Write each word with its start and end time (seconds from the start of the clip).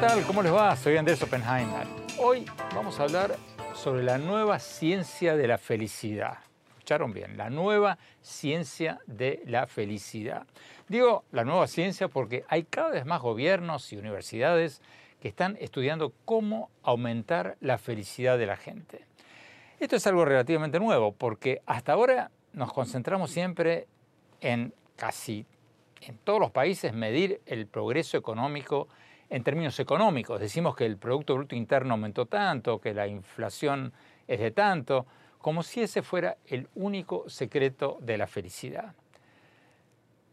tal? 0.00 0.24
¿Cómo 0.24 0.42
les 0.42 0.50
va? 0.50 0.74
Soy 0.76 0.96
Andrés 0.96 1.22
Oppenheimer. 1.22 1.86
Hoy 2.18 2.46
vamos 2.74 2.98
a 2.98 3.02
hablar 3.02 3.36
sobre 3.74 4.02
la 4.02 4.16
nueva 4.16 4.58
ciencia 4.58 5.36
de 5.36 5.46
la 5.46 5.58
felicidad. 5.58 6.38
¿Escucharon 6.70 7.12
bien? 7.12 7.36
La 7.36 7.50
nueva 7.50 7.98
ciencia 8.22 8.98
de 9.06 9.42
la 9.44 9.66
felicidad. 9.66 10.46
Digo 10.88 11.24
la 11.32 11.44
nueva 11.44 11.66
ciencia 11.66 12.08
porque 12.08 12.46
hay 12.48 12.62
cada 12.62 12.88
vez 12.88 13.04
más 13.04 13.20
gobiernos 13.20 13.92
y 13.92 13.98
universidades 13.98 14.80
que 15.20 15.28
están 15.28 15.58
estudiando 15.60 16.14
cómo 16.24 16.70
aumentar 16.82 17.58
la 17.60 17.76
felicidad 17.76 18.38
de 18.38 18.46
la 18.46 18.56
gente. 18.56 19.04
Esto 19.80 19.96
es 19.96 20.06
algo 20.06 20.24
relativamente 20.24 20.80
nuevo 20.80 21.12
porque 21.12 21.60
hasta 21.66 21.92
ahora 21.92 22.30
nos 22.54 22.72
concentramos 22.72 23.32
siempre 23.32 23.86
en 24.40 24.72
casi 24.96 25.44
en 26.00 26.16
todos 26.16 26.40
los 26.40 26.50
países 26.52 26.94
medir 26.94 27.42
el 27.44 27.66
progreso 27.66 28.16
económico 28.16 28.88
en 29.30 29.44
términos 29.44 29.78
económicos. 29.78 30.40
Decimos 30.40 30.74
que 30.74 30.84
el 30.84 30.98
Producto 30.98 31.36
Bruto 31.36 31.54
Interno 31.54 31.94
aumentó 31.94 32.26
tanto, 32.26 32.80
que 32.80 32.92
la 32.92 33.06
inflación 33.06 33.92
es 34.26 34.40
de 34.40 34.50
tanto, 34.50 35.06
como 35.38 35.62
si 35.62 35.82
ese 35.82 36.02
fuera 36.02 36.36
el 36.46 36.68
único 36.74 37.28
secreto 37.28 37.96
de 38.00 38.18
la 38.18 38.26
felicidad. 38.26 38.92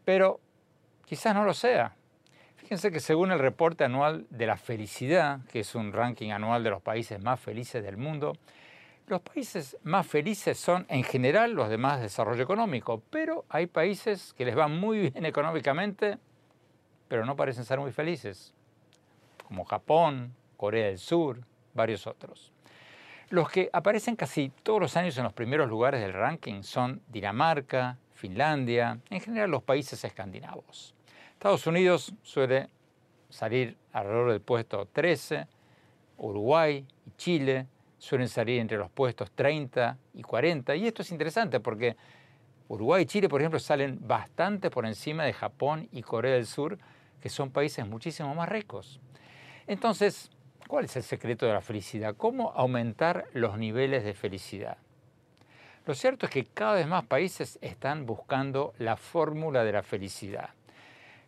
Pero 0.04 0.40
quizás 1.06 1.34
no 1.34 1.44
lo 1.44 1.54
sea. 1.54 1.94
Fíjense 2.56 2.90
que 2.90 3.00
según 3.00 3.30
el 3.30 3.38
reporte 3.38 3.84
anual 3.84 4.26
de 4.30 4.46
la 4.46 4.56
felicidad, 4.56 5.40
que 5.46 5.60
es 5.60 5.74
un 5.74 5.92
ranking 5.92 6.32
anual 6.32 6.64
de 6.64 6.70
los 6.70 6.82
países 6.82 7.22
más 7.22 7.40
felices 7.40 7.82
del 7.82 7.96
mundo, 7.96 8.36
los 9.06 9.22
países 9.22 9.78
más 9.84 10.06
felices 10.06 10.58
son 10.58 10.84
en 10.90 11.02
general 11.02 11.52
los 11.52 11.70
de 11.70 11.78
más 11.78 12.02
desarrollo 12.02 12.42
económico, 12.42 13.02
pero 13.08 13.46
hay 13.48 13.66
países 13.66 14.34
que 14.34 14.44
les 14.44 14.54
van 14.54 14.78
muy 14.78 14.98
bien 15.10 15.24
económicamente, 15.24 16.18
pero 17.06 17.24
no 17.24 17.36
parecen 17.36 17.64
ser 17.64 17.78
muy 17.78 17.92
felices 17.92 18.52
como 19.48 19.64
Japón, 19.64 20.34
Corea 20.58 20.88
del 20.88 20.98
Sur, 20.98 21.40
varios 21.72 22.06
otros. 22.06 22.52
Los 23.30 23.48
que 23.48 23.70
aparecen 23.72 24.14
casi 24.14 24.52
todos 24.62 24.78
los 24.78 24.96
años 24.98 25.16
en 25.16 25.24
los 25.24 25.32
primeros 25.32 25.70
lugares 25.70 26.02
del 26.02 26.12
ranking 26.12 26.62
son 26.62 27.00
Dinamarca, 27.08 27.96
Finlandia, 28.12 29.00
en 29.08 29.20
general 29.22 29.50
los 29.50 29.62
países 29.62 30.04
escandinavos. 30.04 30.94
Estados 31.32 31.66
Unidos 31.66 32.12
suele 32.22 32.68
salir 33.30 33.78
alrededor 33.92 34.32
del 34.32 34.42
puesto 34.42 34.86
13, 34.86 35.46
Uruguay 36.18 36.86
y 37.06 37.10
Chile 37.16 37.66
suelen 37.96 38.28
salir 38.28 38.60
entre 38.60 38.76
los 38.76 38.90
puestos 38.90 39.30
30 39.30 39.96
y 40.12 40.22
40, 40.22 40.76
y 40.76 40.86
esto 40.86 41.00
es 41.00 41.10
interesante 41.10 41.58
porque 41.60 41.96
Uruguay 42.68 43.04
y 43.04 43.06
Chile, 43.06 43.30
por 43.30 43.40
ejemplo, 43.40 43.58
salen 43.58 43.98
bastante 44.06 44.68
por 44.70 44.84
encima 44.84 45.24
de 45.24 45.32
Japón 45.32 45.88
y 45.90 46.02
Corea 46.02 46.34
del 46.34 46.46
Sur, 46.46 46.78
que 47.22 47.30
son 47.30 47.50
países 47.50 47.86
muchísimo 47.86 48.34
más 48.34 48.48
ricos. 48.48 49.00
Entonces, 49.68 50.30
¿cuál 50.66 50.86
es 50.86 50.96
el 50.96 51.02
secreto 51.02 51.44
de 51.44 51.52
la 51.52 51.60
felicidad? 51.60 52.16
¿Cómo 52.16 52.52
aumentar 52.52 53.26
los 53.34 53.58
niveles 53.58 54.02
de 54.02 54.14
felicidad? 54.14 54.78
Lo 55.84 55.94
cierto 55.94 56.24
es 56.24 56.32
que 56.32 56.46
cada 56.46 56.72
vez 56.72 56.86
más 56.86 57.04
países 57.04 57.58
están 57.60 58.06
buscando 58.06 58.72
la 58.78 58.96
fórmula 58.96 59.64
de 59.64 59.72
la 59.72 59.82
felicidad. 59.82 60.48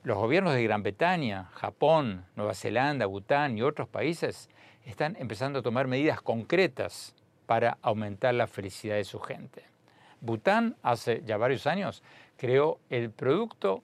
Los 0.04 0.16
gobiernos 0.16 0.54
de 0.54 0.64
Gran 0.64 0.82
Bretaña, 0.82 1.50
Japón, 1.52 2.24
Nueva 2.34 2.54
Zelanda, 2.54 3.04
Bután 3.04 3.58
y 3.58 3.62
otros 3.62 3.88
países 3.88 4.48
están 4.86 5.16
empezando 5.18 5.58
a 5.58 5.62
tomar 5.62 5.86
medidas 5.86 6.22
concretas 6.22 7.14
para 7.44 7.76
aumentar 7.82 8.32
la 8.32 8.46
felicidad 8.46 8.96
de 8.96 9.04
su 9.04 9.20
gente. 9.20 9.64
Bután 10.22 10.76
hace 10.82 11.22
ya 11.26 11.36
varios 11.36 11.66
años 11.66 12.02
creó 12.38 12.80
el 12.88 13.10
Producto 13.10 13.82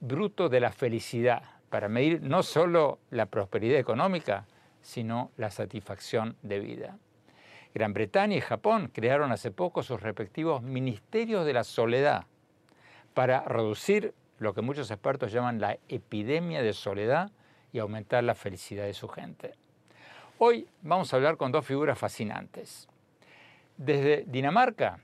Bruto 0.00 0.48
de 0.48 0.60
la 0.60 0.72
Felicidad, 0.72 1.42
para 1.70 1.88
medir 1.88 2.22
no 2.22 2.42
solo 2.42 2.98
la 3.10 3.26
prosperidad 3.26 3.78
económica, 3.78 4.46
sino 4.80 5.30
la 5.36 5.50
satisfacción 5.50 6.36
de 6.42 6.60
vida. 6.60 6.98
Gran 7.74 7.92
Bretaña 7.92 8.36
y 8.36 8.40
Japón 8.40 8.90
crearon 8.92 9.32
hace 9.32 9.50
poco 9.50 9.82
sus 9.82 10.00
respectivos 10.00 10.62
ministerios 10.62 11.44
de 11.44 11.52
la 11.52 11.64
soledad 11.64 12.26
para 13.14 13.42
reducir 13.42 14.14
lo 14.38 14.54
que 14.54 14.62
muchos 14.62 14.90
expertos 14.90 15.32
llaman 15.32 15.60
la 15.60 15.78
epidemia 15.88 16.62
de 16.62 16.72
soledad 16.72 17.30
y 17.72 17.78
aumentar 17.78 18.24
la 18.24 18.34
felicidad 18.34 18.84
de 18.84 18.94
su 18.94 19.08
gente. 19.08 19.54
Hoy 20.38 20.68
vamos 20.82 21.12
a 21.12 21.16
hablar 21.16 21.36
con 21.36 21.52
dos 21.52 21.66
figuras 21.66 21.98
fascinantes. 21.98 22.88
Desde 23.76 24.24
Dinamarca, 24.26 25.00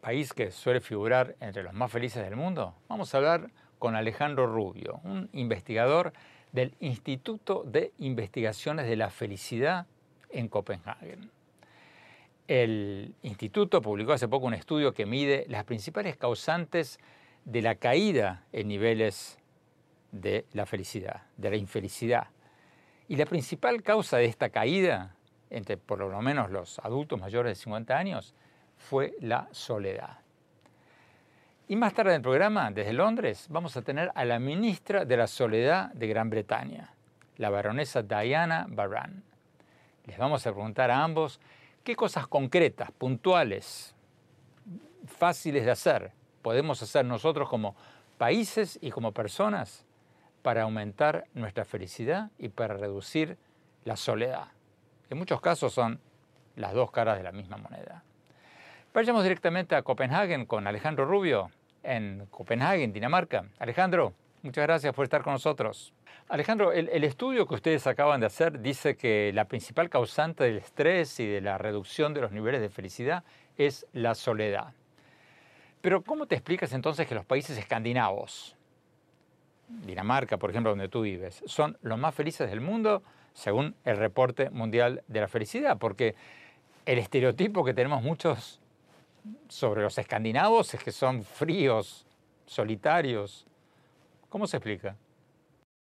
país 0.00 0.32
que 0.32 0.50
suele 0.50 0.80
figurar 0.80 1.36
entre 1.40 1.62
los 1.62 1.74
más 1.74 1.92
felices 1.92 2.24
del 2.24 2.36
mundo, 2.36 2.74
vamos 2.88 3.14
a 3.14 3.18
hablar 3.18 3.50
con 3.80 3.96
Alejandro 3.96 4.46
Rubio, 4.46 5.00
un 5.02 5.28
investigador 5.32 6.12
del 6.52 6.74
Instituto 6.78 7.64
de 7.64 7.92
Investigaciones 7.98 8.86
de 8.86 8.94
la 8.94 9.10
Felicidad 9.10 9.86
en 10.28 10.48
Copenhague. 10.48 11.18
El 12.46 13.14
instituto 13.22 13.80
publicó 13.80 14.12
hace 14.12 14.28
poco 14.28 14.46
un 14.46 14.54
estudio 14.54 14.92
que 14.92 15.06
mide 15.06 15.46
las 15.48 15.64
principales 15.64 16.16
causantes 16.16 16.98
de 17.44 17.62
la 17.62 17.76
caída 17.76 18.44
en 18.52 18.68
niveles 18.68 19.38
de 20.12 20.44
la 20.52 20.66
felicidad, 20.66 21.22
de 21.36 21.50
la 21.50 21.56
infelicidad. 21.56 22.28
Y 23.08 23.16
la 23.16 23.24
principal 23.24 23.82
causa 23.82 24.18
de 24.18 24.26
esta 24.26 24.50
caída, 24.50 25.16
entre 25.48 25.76
por 25.78 26.00
lo 26.00 26.20
menos 26.20 26.50
los 26.50 26.80
adultos 26.80 27.18
mayores 27.18 27.56
de 27.56 27.62
50 27.62 27.96
años, 27.96 28.34
fue 28.76 29.14
la 29.20 29.48
soledad. 29.52 30.18
Y 31.70 31.76
más 31.76 31.94
tarde 31.94 32.10
en 32.10 32.16
el 32.16 32.22
programa, 32.22 32.72
desde 32.72 32.92
Londres, 32.92 33.46
vamos 33.48 33.76
a 33.76 33.82
tener 33.82 34.10
a 34.16 34.24
la 34.24 34.40
ministra 34.40 35.04
de 35.04 35.16
la 35.16 35.28
Soledad 35.28 35.92
de 35.92 36.08
Gran 36.08 36.28
Bretaña, 36.28 36.96
la 37.36 37.48
baronesa 37.48 38.02
Diana 38.02 38.66
Barran. 38.68 39.22
Les 40.04 40.18
vamos 40.18 40.44
a 40.44 40.52
preguntar 40.52 40.90
a 40.90 41.04
ambos 41.04 41.38
qué 41.84 41.94
cosas 41.94 42.26
concretas, 42.26 42.90
puntuales, 42.90 43.94
fáciles 45.06 45.64
de 45.64 45.70
hacer, 45.70 46.10
podemos 46.42 46.82
hacer 46.82 47.04
nosotros 47.04 47.48
como 47.48 47.76
países 48.18 48.76
y 48.82 48.90
como 48.90 49.12
personas 49.12 49.86
para 50.42 50.62
aumentar 50.62 51.26
nuestra 51.34 51.64
felicidad 51.64 52.32
y 52.36 52.48
para 52.48 52.74
reducir 52.74 53.38
la 53.84 53.94
soledad. 53.94 54.48
En 55.08 55.18
muchos 55.18 55.40
casos 55.40 55.72
son 55.72 56.00
las 56.56 56.74
dos 56.74 56.90
caras 56.90 57.16
de 57.16 57.22
la 57.22 57.30
misma 57.30 57.58
moneda. 57.58 58.02
Vayamos 58.92 59.22
directamente 59.22 59.76
a 59.76 59.82
Copenhague 59.82 60.48
con 60.48 60.66
Alejandro 60.66 61.04
Rubio, 61.04 61.48
en 61.82 62.26
Copenhague, 62.30 62.86
Dinamarca. 62.88 63.44
Alejandro, 63.58 64.12
muchas 64.42 64.62
gracias 64.62 64.94
por 64.94 65.04
estar 65.04 65.22
con 65.22 65.32
nosotros. 65.32 65.92
Alejandro, 66.28 66.72
el, 66.72 66.88
el, 66.90 67.04
estudio 67.04 67.46
que 67.46 67.54
ustedes 67.54 67.86
acaban 67.86 68.20
de 68.20 68.26
hacer 68.26 68.60
dice 68.60 68.96
que 68.96 69.32
la 69.34 69.46
principal 69.46 69.90
causante 69.90 70.44
del 70.44 70.58
estrés 70.58 71.18
y 71.18 71.26
de 71.26 71.40
la 71.40 71.58
reducción 71.58 72.14
de 72.14 72.20
los 72.20 72.32
niveles 72.32 72.60
de 72.60 72.68
felicidad 72.68 73.24
es 73.56 73.86
la 73.92 74.14
soledad. 74.14 74.72
Pero 75.80 76.02
¿cómo 76.02 76.26
te 76.26 76.34
explicas 76.34 76.72
entonces 76.72 77.06
que 77.06 77.14
los 77.14 77.24
países 77.24 77.56
escandinavos, 77.56 78.56
Dinamarca, 79.68 80.36
por 80.36 80.50
ejemplo, 80.50 80.70
donde 80.70 80.88
tú 80.88 81.02
vives, 81.02 81.42
son 81.46 81.78
los 81.82 81.98
más 81.98 82.14
felices 82.14 82.50
del 82.50 82.60
mundo 82.60 83.02
según 83.32 83.74
el 83.84 83.96
reporte 83.96 84.50
mundial 84.50 85.02
de 85.08 85.20
la 85.20 85.28
felicidad? 85.28 85.78
Porque 85.78 86.14
el 86.86 86.98
estereotipo 86.98 87.64
que 87.64 87.72
tenemos 87.72 88.02
muchos 88.02 88.59
sobre 89.48 89.82
los 89.82 89.96
escandinavos 89.98 90.74
es 90.74 90.82
que 90.82 90.92
son 90.92 91.22
fríos, 91.24 92.06
solitarios. 92.46 93.46
¿Cómo 94.28 94.46
se 94.46 94.56
explica? 94.56 94.96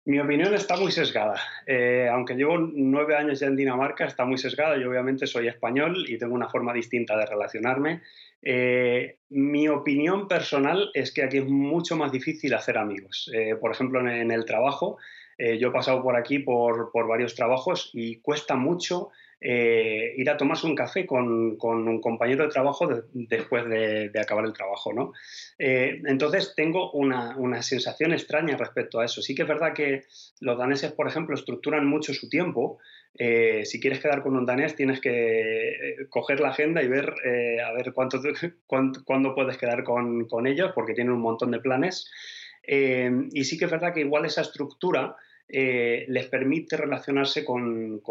Mi 0.08 0.20
opinión 0.20 0.53
está 0.53 0.78
muy 0.78 0.94
sesgada. 0.94 1.36
Eh, 1.66 2.08
aunque 2.09 2.36
llevo 2.36 2.58
nueve 2.58 3.18
años 3.18 3.42
ya 3.42 3.48
en 3.48 3.58
Dinamarca, 3.58 4.06
está 4.06 4.24
muy 4.24 4.38
sesgada. 4.38 4.78
Yo 4.78 4.90
obviamente 4.90 5.28
soy 5.28 5.50
español 5.50 6.06
y 6.08 6.18
tengo 6.18 6.34
una 6.34 6.48
forma 6.48 6.72
distinta 6.72 7.18
de 7.18 7.25
relacionarme. 7.25 8.03
Eh, 8.42 9.18
mi 9.31 9.68
opinión 9.68 10.30
personal 10.30 10.92
es 10.94 11.13
que 11.13 11.24
aquí 11.24 11.40
es 11.40 11.45
mucho 11.45 11.98
más 11.98 12.13
difícil 12.13 12.54
hacer 12.54 12.78
amigos. 12.78 13.30
Eh, 13.33 13.56
por 13.60 13.72
ejemplo, 13.72 14.00
en, 14.00 14.31
el 14.31 14.45
trabajo, 14.45 14.98
yo 15.38 15.68
he 15.68 15.72
pasado 15.72 16.01
por 16.01 16.16
aquí 16.16 16.40
por 16.40 16.90
varios 17.07 17.36
trabajos 17.36 17.92
y 17.94 18.22
cuesta 18.22 18.56
mucho 18.56 19.12
eh, 19.39 20.16
ir 20.18 20.28
a 20.31 20.38
tomarse 20.38 20.66
un 20.66 20.74
café 20.74 21.06
con, 21.06 21.57
un 21.62 22.01
compañero 22.01 22.44
de 22.44 22.50
trabajo 22.50 22.89
después 23.13 23.66
de, 23.69 24.12
acabar 24.19 24.45
el 24.45 24.54
trabajo. 24.54 24.94
¿no? 24.94 25.13
Eh, 25.60 26.01
entonces 26.06 26.54
tengo 26.56 26.92
una, 26.92 27.62
sensación 27.62 28.13
extraña 28.13 28.57
respecto 28.57 29.00
a 29.00 29.06
eso. 29.06 29.22
Sí 29.22 29.36
que 29.36 29.44
es 29.44 29.48
verdad 29.48 29.74
que 29.74 30.06
los 30.39 30.57
daneses, 30.57 30.92
por 30.92 31.07
ejemplo, 31.07 31.36
estructuran 31.36 31.86
mucho 31.86 32.13
su 32.13 32.30
tiempo. 32.30 32.80
Eh, 33.19 33.63
si 33.66 33.80
quieres 33.80 34.00
quedar 34.00 34.22
con 34.22 34.36
un 34.36 34.45
danés 34.45 34.75
tienes 34.75 35.01
que 35.01 36.06
coger 36.10 36.40
la 36.40 36.50
agenda 36.50 36.83
y 36.83 36.88
ver 36.88 37.16
a 37.66 37.74
ver 37.74 37.92
cuánto, 37.94 38.22
cuándo 39.06 39.36
puedes 39.36 39.57
quedar 39.57 39.83
con, 39.83 40.28
con, 40.28 40.45
ellos 40.45 40.72
porque 40.75 40.94
tienen 40.94 41.13
un 41.13 41.22
montón 41.22 41.51
de 41.51 41.60
planes. 41.60 42.12
y 42.68 43.44
sí 43.44 43.57
que 43.57 43.66
es 43.66 43.72
verdad 43.72 43.94
que 43.94 44.01
igual 44.01 44.25
esa 44.25 44.42
estructura 44.42 45.16
eh, 45.49 46.05
les 46.09 46.27
permite 46.27 46.75
relacionarse 46.75 47.45
con, 47.45 48.01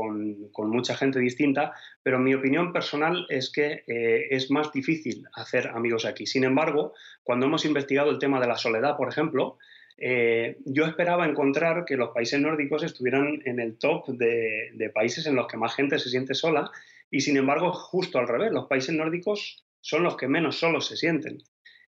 mucha 0.56 0.96
gente 0.96 1.18
distinta, 1.18 1.74
pero 2.02 2.18
mi 2.18 2.32
opinión 2.32 2.72
personal 2.72 3.26
es 3.28 3.52
que 3.52 3.84
eh, 3.86 4.28
es 4.30 4.50
más 4.50 4.72
difícil 4.72 5.24
hacer 5.34 5.68
amigos 5.68 6.06
aquí. 6.06 6.26
Sin 6.26 6.44
embargo, 6.44 6.94
cuando 7.22 7.44
hemos 7.44 7.66
investigado 7.66 8.10
el 8.10 8.18
tema 8.18 8.40
de 8.40 8.46
la 8.46 8.56
soledad, 8.56 8.96
por 8.96 9.08
ejemplo, 9.08 9.58
Eh, 9.98 10.58
yo 10.66 10.84
esperaba 10.84 11.24
encontrar 11.24 11.86
que 11.86 11.96
los 11.96 12.10
países 12.10 12.38
nórdicos 12.38 12.82
estuvieran 12.82 13.40
en 13.46 13.58
el 13.58 13.78
top 13.78 14.08
de, 14.08 14.90
países 14.92 15.26
en 15.26 15.34
los 15.34 15.46
que 15.46 15.56
más 15.56 15.74
gente 15.74 15.98
se 15.98 16.10
siente 16.10 16.34
sola 16.34 16.70
y 17.10 17.20
sin 17.22 17.38
embargo 17.38 17.72
justo 17.72 18.18
al 18.18 18.28
revés, 18.28 18.52
los 18.52 18.66
países 18.66 18.94
nórdicos 18.94 19.64
son 19.80 20.02
los 20.02 20.18
que 20.18 20.28
menos 20.28 20.58
solos 20.58 20.86
se 20.86 20.98
sienten. 20.98 21.38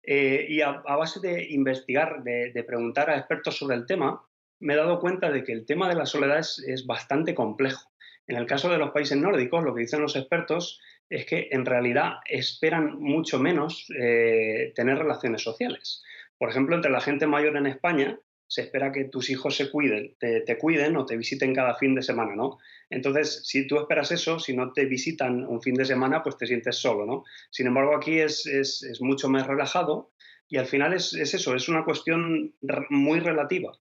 Y 0.04 0.62
a, 0.62 0.72
base 0.72 1.20
de 1.20 1.48
investigar, 1.50 2.24
de, 2.24 2.64
preguntar 2.64 3.10
a 3.10 3.18
expertos 3.18 3.58
sobre 3.58 3.76
el 3.76 3.86
tema, 3.86 4.22
me 4.60 4.74
he 4.74 4.78
dado 4.78 5.00
cuenta 5.00 5.32
de 5.32 5.44
que 5.44 5.54
el 5.54 5.66
tema 5.66 5.88
de 5.90 5.96
la 5.96 6.06
soledad 6.06 6.40
es, 6.40 6.86
bastante 6.86 7.36
complejo. 7.36 7.92
En 8.28 8.38
el 8.38 8.46
caso 8.46 8.70
de 8.70 8.78
los 8.78 8.92
países 8.92 9.18
nórdicos, 9.18 9.64
lo 9.64 9.74
que 9.74 9.82
dicen 9.82 10.02
los 10.02 10.16
expertos 10.16 10.82
es 11.10 11.26
que 11.26 11.48
en 11.52 11.66
realidad 11.66 12.16
esperan 12.26 13.00
mucho 13.00 13.40
menos 13.40 13.88
eh, 13.98 14.74
tener 14.76 14.98
relaciones 14.98 15.42
sociales. 15.42 16.04
Por 16.38 16.50
ejemplo, 16.50 16.76
entre 16.76 16.92
la 16.92 17.02
gente 17.02 17.26
mayor 17.26 17.56
en 17.56 17.68
España 17.68 18.20
se 18.48 18.62
espera 18.62 18.92
que 18.92 19.06
tus 19.06 19.30
hijos 19.30 19.56
se 19.56 19.70
cuiden, 19.70 20.16
te, 20.20 20.58
cuiden 20.58 20.96
o 20.96 21.06
te 21.06 21.18
visiten 21.18 21.54
cada 21.54 21.76
fin 21.76 21.96
de 21.96 22.02
semana, 22.02 22.34
¿no? 22.36 22.58
Entonces, 22.90 23.42
si 23.46 23.68
tú 23.68 23.78
esperas 23.78 24.12
eso, 24.12 24.40
si 24.40 24.56
no 24.56 24.72
te 24.72 24.86
visitan 24.86 25.46
un 25.46 25.62
fin 25.62 25.76
de 25.76 25.84
semana, 25.84 26.24
pues 26.24 26.38
te 26.38 26.48
sientes 26.48 26.78
solo, 26.78 27.06
¿no? 27.06 27.24
Sin 27.50 27.68
embargo, 27.68 27.96
aquí 27.96 28.20
es, 28.20 28.46
es, 28.46 29.02
mucho 29.02 29.28
más 29.28 29.46
relajado 29.46 30.12
y 30.48 30.58
al 30.58 30.66
final 30.66 30.94
es, 30.94 31.14
es, 31.14 31.34
eso, 31.34 31.56
es 31.56 31.68
una 31.68 31.84
cuestión 31.84 32.56
muy 32.90 33.20
relativa. 33.20 33.78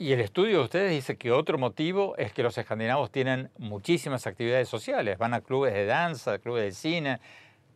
Y 0.00 0.14
el 0.14 0.20
estudio 0.20 0.56
de 0.56 0.64
ustedes 0.64 0.90
dice 0.92 1.18
que 1.18 1.30
otro 1.30 1.58
motivo 1.58 2.16
es 2.16 2.32
que 2.32 2.42
los 2.42 2.56
escandinavos 2.56 3.10
tienen 3.10 3.50
muchísimas 3.58 4.26
actividades 4.26 4.66
sociales, 4.66 5.18
van 5.18 5.34
a 5.34 5.42
clubes 5.42 5.74
de 5.74 5.84
danza, 5.84 6.38
clubes 6.38 6.64
de 6.64 6.72
cine, 6.72 7.20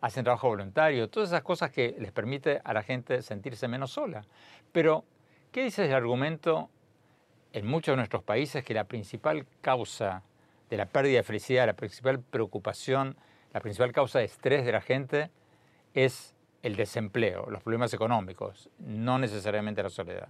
hacen 0.00 0.24
trabajo 0.24 0.48
voluntario, 0.48 1.10
todas 1.10 1.28
esas 1.28 1.42
cosas 1.42 1.70
que 1.70 1.94
les 1.98 2.12
permite 2.12 2.62
a 2.64 2.72
la 2.72 2.82
gente 2.82 3.20
sentirse 3.20 3.68
menos 3.68 3.90
sola. 3.90 4.24
Pero, 4.72 5.04
¿qué 5.52 5.64
dice 5.64 5.84
el 5.84 5.92
argumento 5.92 6.70
en 7.52 7.66
muchos 7.66 7.92
de 7.92 7.96
nuestros 7.96 8.22
países 8.22 8.64
que 8.64 8.72
la 8.72 8.84
principal 8.84 9.44
causa 9.60 10.22
de 10.70 10.78
la 10.78 10.86
pérdida 10.86 11.18
de 11.18 11.24
felicidad, 11.24 11.66
la 11.66 11.74
principal 11.74 12.20
preocupación, 12.20 13.18
la 13.52 13.60
principal 13.60 13.92
causa 13.92 14.20
de 14.20 14.24
estrés 14.24 14.64
de 14.64 14.72
la 14.72 14.80
gente 14.80 15.30
es 15.92 16.34
el 16.62 16.74
desempleo, 16.76 17.50
los 17.50 17.62
problemas 17.62 17.92
económicos, 17.92 18.70
no 18.78 19.18
necesariamente 19.18 19.82
la 19.82 19.90
soledad? 19.90 20.28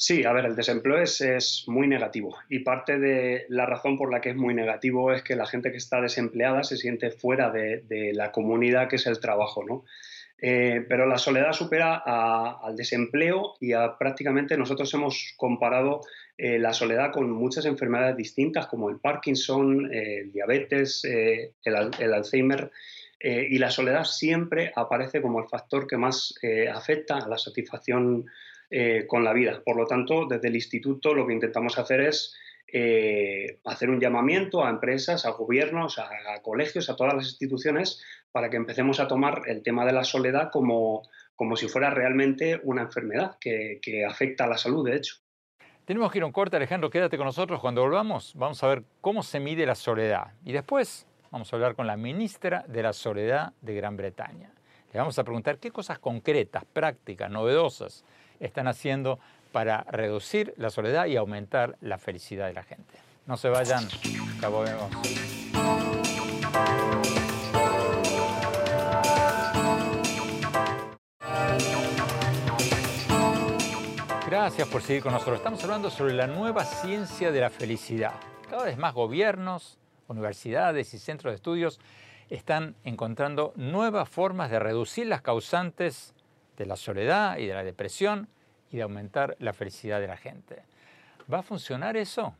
Sí, 0.00 0.24
a 0.24 0.32
ver, 0.32 0.44
el 0.44 0.54
desempleo 0.54 0.98
es, 0.98 1.64
muy 1.66 1.88
negativo 1.88 2.36
y 2.48 2.60
parte 2.60 3.00
de 3.00 3.46
la 3.48 3.66
razón 3.66 3.98
por 3.98 4.12
la 4.12 4.20
que 4.20 4.30
es 4.30 4.36
muy 4.36 4.54
negativo 4.54 5.12
es 5.12 5.24
que 5.24 5.34
la 5.34 5.44
gente 5.44 5.72
que 5.72 5.78
está 5.78 6.00
desempleada 6.00 6.62
se 6.62 6.76
siente 6.76 7.10
fuera 7.10 7.50
de, 7.50 8.12
la 8.14 8.30
comunidad 8.30 8.88
que 8.88 8.94
es 8.94 9.08
el 9.08 9.18
trabajo, 9.18 9.64
¿no? 9.66 9.84
Eh, 10.40 10.86
pero 10.88 11.04
la 11.04 11.18
soledad 11.18 11.52
supera 11.52 11.96
al 11.96 12.76
desempleo 12.76 13.56
y 13.60 13.72
a 13.72 13.98
prácticamente 13.98 14.56
nosotros 14.56 14.94
hemos 14.94 15.34
comparado 15.36 16.02
eh, 16.36 16.60
la 16.60 16.72
soledad 16.72 17.10
con 17.10 17.28
muchas 17.32 17.64
enfermedades 17.64 18.16
distintas 18.16 18.68
como 18.68 18.90
el 18.90 19.00
Parkinson, 19.00 19.92
eh, 19.92 20.18
el 20.20 20.32
diabetes, 20.32 21.04
el, 21.04 21.50
el, 21.98 22.14
Alzheimer. 22.14 22.70
y 23.20 23.58
la 23.58 23.72
soledad 23.72 24.04
siempre 24.04 24.72
aparece 24.76 25.20
como 25.20 25.40
el 25.40 25.48
factor 25.48 25.88
que 25.88 25.96
más 25.96 26.34
afecta 26.72 27.16
a 27.16 27.28
la 27.28 27.36
satisfacción 27.36 28.26
eh, 28.70 29.06
con 29.06 29.24
la 29.24 29.32
vida. 29.32 29.62
Por 29.64 29.76
lo 29.76 29.86
tanto, 29.86 30.26
desde 30.26 30.48
el 30.48 30.54
instituto 30.54 31.14
lo 31.14 31.26
que 31.26 31.32
intentamos 31.32 31.78
hacer 31.78 32.02
es 32.02 32.36
eh, 32.70 33.60
hacer 33.64 33.88
un 33.88 33.98
llamamiento 33.98 34.62
a 34.62 34.68
empresas, 34.68 35.24
a 35.24 35.30
gobiernos, 35.30 35.98
a, 35.98 36.10
colegios, 36.42 36.90
a 36.90 36.96
todas 36.96 37.14
las 37.14 37.26
instituciones, 37.26 38.04
para 38.30 38.50
que 38.50 38.58
empecemos 38.58 39.00
a 39.00 39.08
tomar 39.08 39.42
el 39.46 39.62
tema 39.62 39.86
de 39.86 39.92
la 39.92 40.04
soledad 40.04 40.50
como, 40.52 41.08
como 41.34 41.56
si 41.56 41.66
fuera 41.66 41.88
realmente 41.88 42.60
una 42.62 42.82
enfermedad 42.82 43.38
que, 43.40 43.78
que 43.80 44.04
afecta 44.04 44.44
a 44.44 44.48
la 44.48 44.58
salud, 44.58 44.86
de 44.86 44.96
hecho. 44.96 45.14
Tenemos 45.86 46.12
que 46.12 46.18
ir 46.18 46.24
un 46.24 46.32
corte, 46.32 46.56
Alejandro, 46.56 46.90
quédate 46.90 47.16
con 47.16 47.24
nosotros. 47.24 47.60
Cuando 47.60 47.80
volvamos, 47.80 48.34
vamos 48.36 48.62
a 48.62 48.68
ver 48.68 48.82
cómo 49.00 49.22
se 49.22 49.40
mide 49.40 49.64
la 49.64 49.74
soledad. 49.74 50.34
Y 50.44 50.52
después 50.52 51.06
vamos 51.30 51.50
a 51.50 51.56
hablar 51.56 51.74
con 51.74 51.86
la 51.86 51.96
ministra 51.96 52.66
de 52.68 52.82
la 52.82 52.92
Soledad 52.92 53.54
de 53.62 53.74
Gran 53.74 53.96
Bretaña. 53.96 54.52
Le 54.92 54.98
vamos 54.98 55.18
a 55.18 55.24
preguntar 55.24 55.56
qué 55.58 55.70
cosas 55.70 55.98
concretas, 55.98 56.66
prácticas, 56.70 57.30
novedosas 57.30 58.04
están 58.40 58.68
haciendo 58.68 59.18
para 59.52 59.82
reducir 59.90 60.54
la 60.56 60.70
soledad 60.70 61.06
y 61.06 61.16
aumentar 61.16 61.76
la 61.80 61.98
felicidad 61.98 62.46
de 62.46 62.54
la 62.54 62.62
gente. 62.62 62.98
No 63.26 63.36
se 63.36 63.48
vayan, 63.48 63.86
ya 64.40 64.48
volvemos. 64.48 64.90
Gracias 74.28 74.68
por 74.68 74.82
seguir 74.82 75.02
con 75.02 75.12
nosotros. 75.12 75.38
Estamos 75.38 75.64
hablando 75.64 75.90
sobre 75.90 76.12
la 76.12 76.26
nueva 76.26 76.64
ciencia 76.64 77.32
de 77.32 77.40
la 77.40 77.50
felicidad. 77.50 78.12
Cada 78.48 78.64
vez 78.64 78.76
más 78.76 78.94
gobiernos, 78.94 79.78
universidades 80.06 80.92
y 80.94 80.98
centros 80.98 81.32
de 81.32 81.36
estudios 81.36 81.80
están 82.28 82.76
encontrando 82.84 83.52
nuevas 83.56 84.08
formas 84.08 84.50
de 84.50 84.58
reducir 84.58 85.06
las 85.06 85.22
causantes 85.22 86.14
de 86.58 86.66
la 86.66 86.76
soledad 86.76 87.38
y 87.38 87.46
de 87.46 87.54
la 87.54 87.64
depresión 87.64 88.28
y 88.70 88.76
de 88.76 88.82
aumentar 88.82 89.36
la 89.38 89.52
felicidad 89.52 90.00
de 90.00 90.08
la 90.08 90.16
gente. 90.16 90.62
¿Va 91.32 91.38
a 91.38 91.42
funcionar 91.42 91.96
eso? 91.96 92.34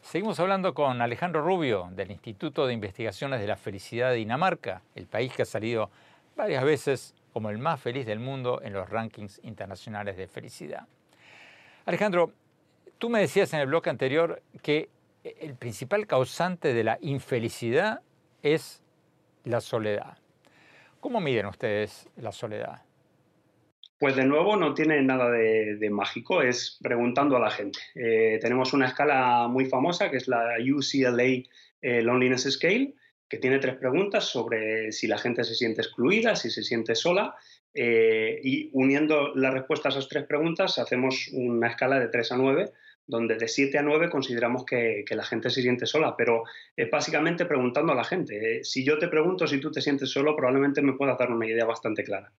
Seguimos 0.00 0.40
hablando 0.40 0.74
con 0.74 1.00
Alejandro 1.00 1.42
Rubio 1.42 1.88
del 1.92 2.10
Instituto 2.10 2.66
de 2.66 2.74
Investigaciones 2.74 3.40
de 3.40 3.46
la 3.46 3.56
Felicidad 3.56 4.10
de 4.10 4.16
Dinamarca, 4.16 4.82
el 4.94 5.06
país 5.06 5.32
que 5.32 5.42
ha 5.42 5.46
salido 5.46 5.90
varias 6.36 6.64
veces 6.64 7.14
como 7.32 7.50
el 7.50 7.58
más 7.58 7.80
feliz 7.80 8.06
del 8.06 8.18
mundo 8.18 8.60
en 8.62 8.72
los 8.72 8.88
rankings 8.88 9.40
internacionales 9.42 10.16
de 10.16 10.26
felicidad. 10.26 10.86
Alejandro, 11.84 12.32
tú 12.98 13.10
me 13.10 13.20
decías 13.20 13.52
en 13.52 13.60
el 13.60 13.66
bloque 13.66 13.90
anterior 13.90 14.42
que 14.62 14.88
el 15.22 15.54
principal 15.54 16.06
causante 16.06 16.74
de 16.74 16.84
la 16.84 16.98
infelicidad 17.00 18.00
es 18.42 18.82
la 19.44 19.60
soledad. 19.60 20.18
¿Cómo 21.00 21.20
miden 21.20 21.46
ustedes 21.46 22.08
la 22.16 22.32
soledad? 22.32 22.82
Pues 24.04 24.16
de 24.16 24.26
nuevo 24.26 24.54
no 24.56 24.74
tiene 24.74 25.00
nada 25.00 25.30
de, 25.30 25.88
mágico, 25.90 26.42
es 26.42 26.78
preguntando 26.82 27.38
a 27.38 27.40
la 27.40 27.50
gente. 27.50 27.78
Eh, 27.94 28.38
tenemos 28.38 28.74
una 28.74 28.88
escala 28.88 29.48
muy 29.48 29.64
famosa 29.64 30.10
que 30.10 30.18
es 30.18 30.28
la 30.28 30.56
UCLA 30.60 31.42
eh, 31.80 32.02
Loneliness 32.02 32.42
Scale, 32.52 32.92
que 33.26 33.38
tiene 33.38 33.60
tres 33.60 33.76
preguntas 33.76 34.24
sobre 34.24 34.92
si 34.92 35.06
la 35.06 35.16
gente 35.16 35.42
se 35.42 35.54
siente 35.54 35.80
excluida, 35.80 36.36
si 36.36 36.50
se 36.50 36.62
siente 36.62 36.94
sola, 36.94 37.34
eh, 37.72 38.38
y 38.42 38.68
uniendo 38.74 39.34
las 39.34 39.54
respuestas 39.54 39.94
a 39.94 39.98
esas 40.00 40.10
tres 40.10 40.24
preguntas 40.26 40.78
hacemos 40.78 41.30
una 41.32 41.68
escala 41.68 41.98
de 41.98 42.08
3 42.08 42.32
a 42.32 42.36
9, 42.36 42.72
donde 43.06 43.36
de 43.36 43.48
7 43.48 43.78
a 43.78 43.82
9 43.82 44.10
consideramos 44.10 44.66
que, 44.66 45.02
la 45.08 45.24
gente 45.24 45.48
se 45.48 45.62
siente 45.62 45.86
sola, 45.86 46.14
pero 46.14 46.42
es 46.76 46.90
básicamente 46.90 47.46
preguntando 47.46 47.94
a 47.94 47.96
la 47.96 48.04
gente. 48.04 48.64
si 48.64 48.84
yo 48.84 48.98
te 48.98 49.08
pregunto 49.08 49.46
si 49.46 49.60
tú 49.60 49.70
te 49.70 49.80
sientes 49.80 50.10
solo, 50.10 50.36
probablemente 50.36 50.82
me 50.82 50.92
puedas 50.92 51.16
dar 51.16 51.30
una 51.30 51.46
idea 51.46 51.64
bastante 51.64 52.04
clara. 52.04 52.30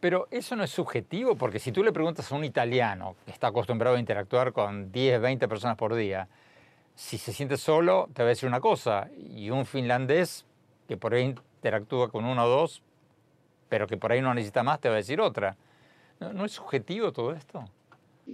Pero 0.00 0.28
eso 0.30 0.54
no 0.54 0.64
es 0.64 0.70
subjetivo, 0.70 1.34
porque 1.36 1.58
si 1.58 1.72
tú 1.72 1.82
le 1.82 1.92
preguntas 1.92 2.30
a 2.30 2.34
un 2.34 2.44
italiano 2.44 3.16
que 3.24 3.32
está 3.32 3.48
acostumbrado 3.48 3.96
a 3.96 4.00
interactuar 4.00 4.52
con 4.52 4.92
10, 4.92 5.20
20 5.20 5.48
personas 5.48 5.76
por 5.76 5.94
día, 5.94 6.28
si 6.94 7.18
se 7.18 7.32
siente 7.32 7.56
solo, 7.56 8.08
te 8.14 8.22
va 8.22 8.28
a 8.28 8.30
decir 8.30 8.48
una 8.48 8.60
cosa, 8.60 9.08
y 9.16 9.50
un 9.50 9.66
finlandés 9.66 10.44
que 10.86 10.96
por 10.96 11.14
ahí 11.14 11.34
interactúa 11.58 12.10
con 12.10 12.24
uno 12.24 12.44
o 12.44 12.48
dos, 12.48 12.82
pero 13.68 13.86
que 13.86 13.96
por 13.96 14.12
ahí 14.12 14.20
no 14.20 14.32
necesita 14.34 14.62
más, 14.62 14.80
te 14.80 14.88
va 14.88 14.94
a 14.94 14.98
decir 14.98 15.20
otra. 15.20 15.56
¿No, 16.20 16.44
es 16.44 16.52
subjetivo 16.52 17.12
todo 17.12 17.32
esto? 17.32 17.64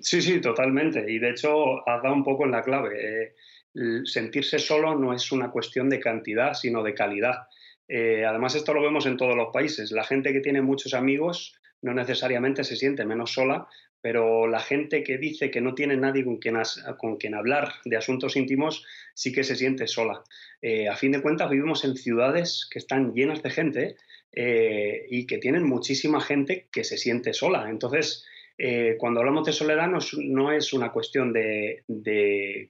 Sí, 0.00 0.22
sí, 0.22 0.40
totalmente. 0.40 1.04
Y 1.10 1.18
de 1.18 1.30
hecho, 1.30 1.86
has 1.88 2.02
dado 2.02 2.14
un 2.14 2.24
poco 2.24 2.44
en 2.44 2.52
la 2.52 2.62
clave. 2.62 3.34
Eh, 3.74 4.02
sentirse 4.04 4.58
solo 4.58 4.94
no 4.94 5.12
es 5.12 5.30
una 5.32 5.50
cuestión 5.50 5.90
de 5.90 6.00
cantidad, 6.00 6.54
sino 6.54 6.82
de 6.82 6.94
calidad. 6.94 7.48
Eh, 7.88 8.24
además, 8.24 8.54
esto 8.54 8.72
lo 8.72 8.82
vemos 8.82 9.06
en 9.06 9.16
todos 9.16 9.36
los 9.36 9.52
países. 9.52 9.92
La 9.92 10.04
gente 10.04 10.32
que 10.32 10.40
tiene 10.40 10.62
muchos 10.62 10.94
amigos 10.94 11.54
no 11.82 11.92
necesariamente 11.92 12.64
se 12.64 12.76
siente 12.76 13.04
menos 13.04 13.32
sola, 13.32 13.66
pero 14.00 14.46
la 14.46 14.60
gente 14.60 15.02
que 15.02 15.18
dice 15.18 15.50
que 15.50 15.60
no 15.60 15.74
tiene 15.74 15.96
nadie 15.96 16.24
con 16.24 16.38
quien, 16.38 16.56
con 16.98 17.16
quien 17.16 17.34
hablar 17.34 17.72
de 17.84 17.96
asuntos 17.96 18.36
íntimos 18.36 18.84
sí 19.14 19.32
que 19.32 19.44
se 19.44 19.56
siente 19.56 19.86
sola. 19.86 20.22
Eh, 20.60 20.88
a 20.88 20.96
fin 20.96 21.12
de 21.12 21.22
cuentas, 21.22 21.50
vivimos 21.50 21.84
en 21.84 21.96
ciudades 21.96 22.68
que 22.70 22.78
están 22.78 23.14
llenas 23.14 23.42
de 23.42 23.50
gente 23.50 23.96
eh, 24.32 25.06
y 25.10 25.26
que 25.26 25.38
tienen 25.38 25.64
muchísima 25.64 26.20
gente 26.20 26.68
que 26.72 26.84
se 26.84 26.98
siente 26.98 27.32
sola. 27.32 27.68
Entonces, 27.68 28.26
cuando 28.98 29.18
hablamos 29.18 29.44
de 29.44 29.52
soledad 29.52 29.88
no 29.88 30.52
es, 30.52 30.72
una 30.72 30.92
cuestión 30.92 31.32
de, 31.32 31.82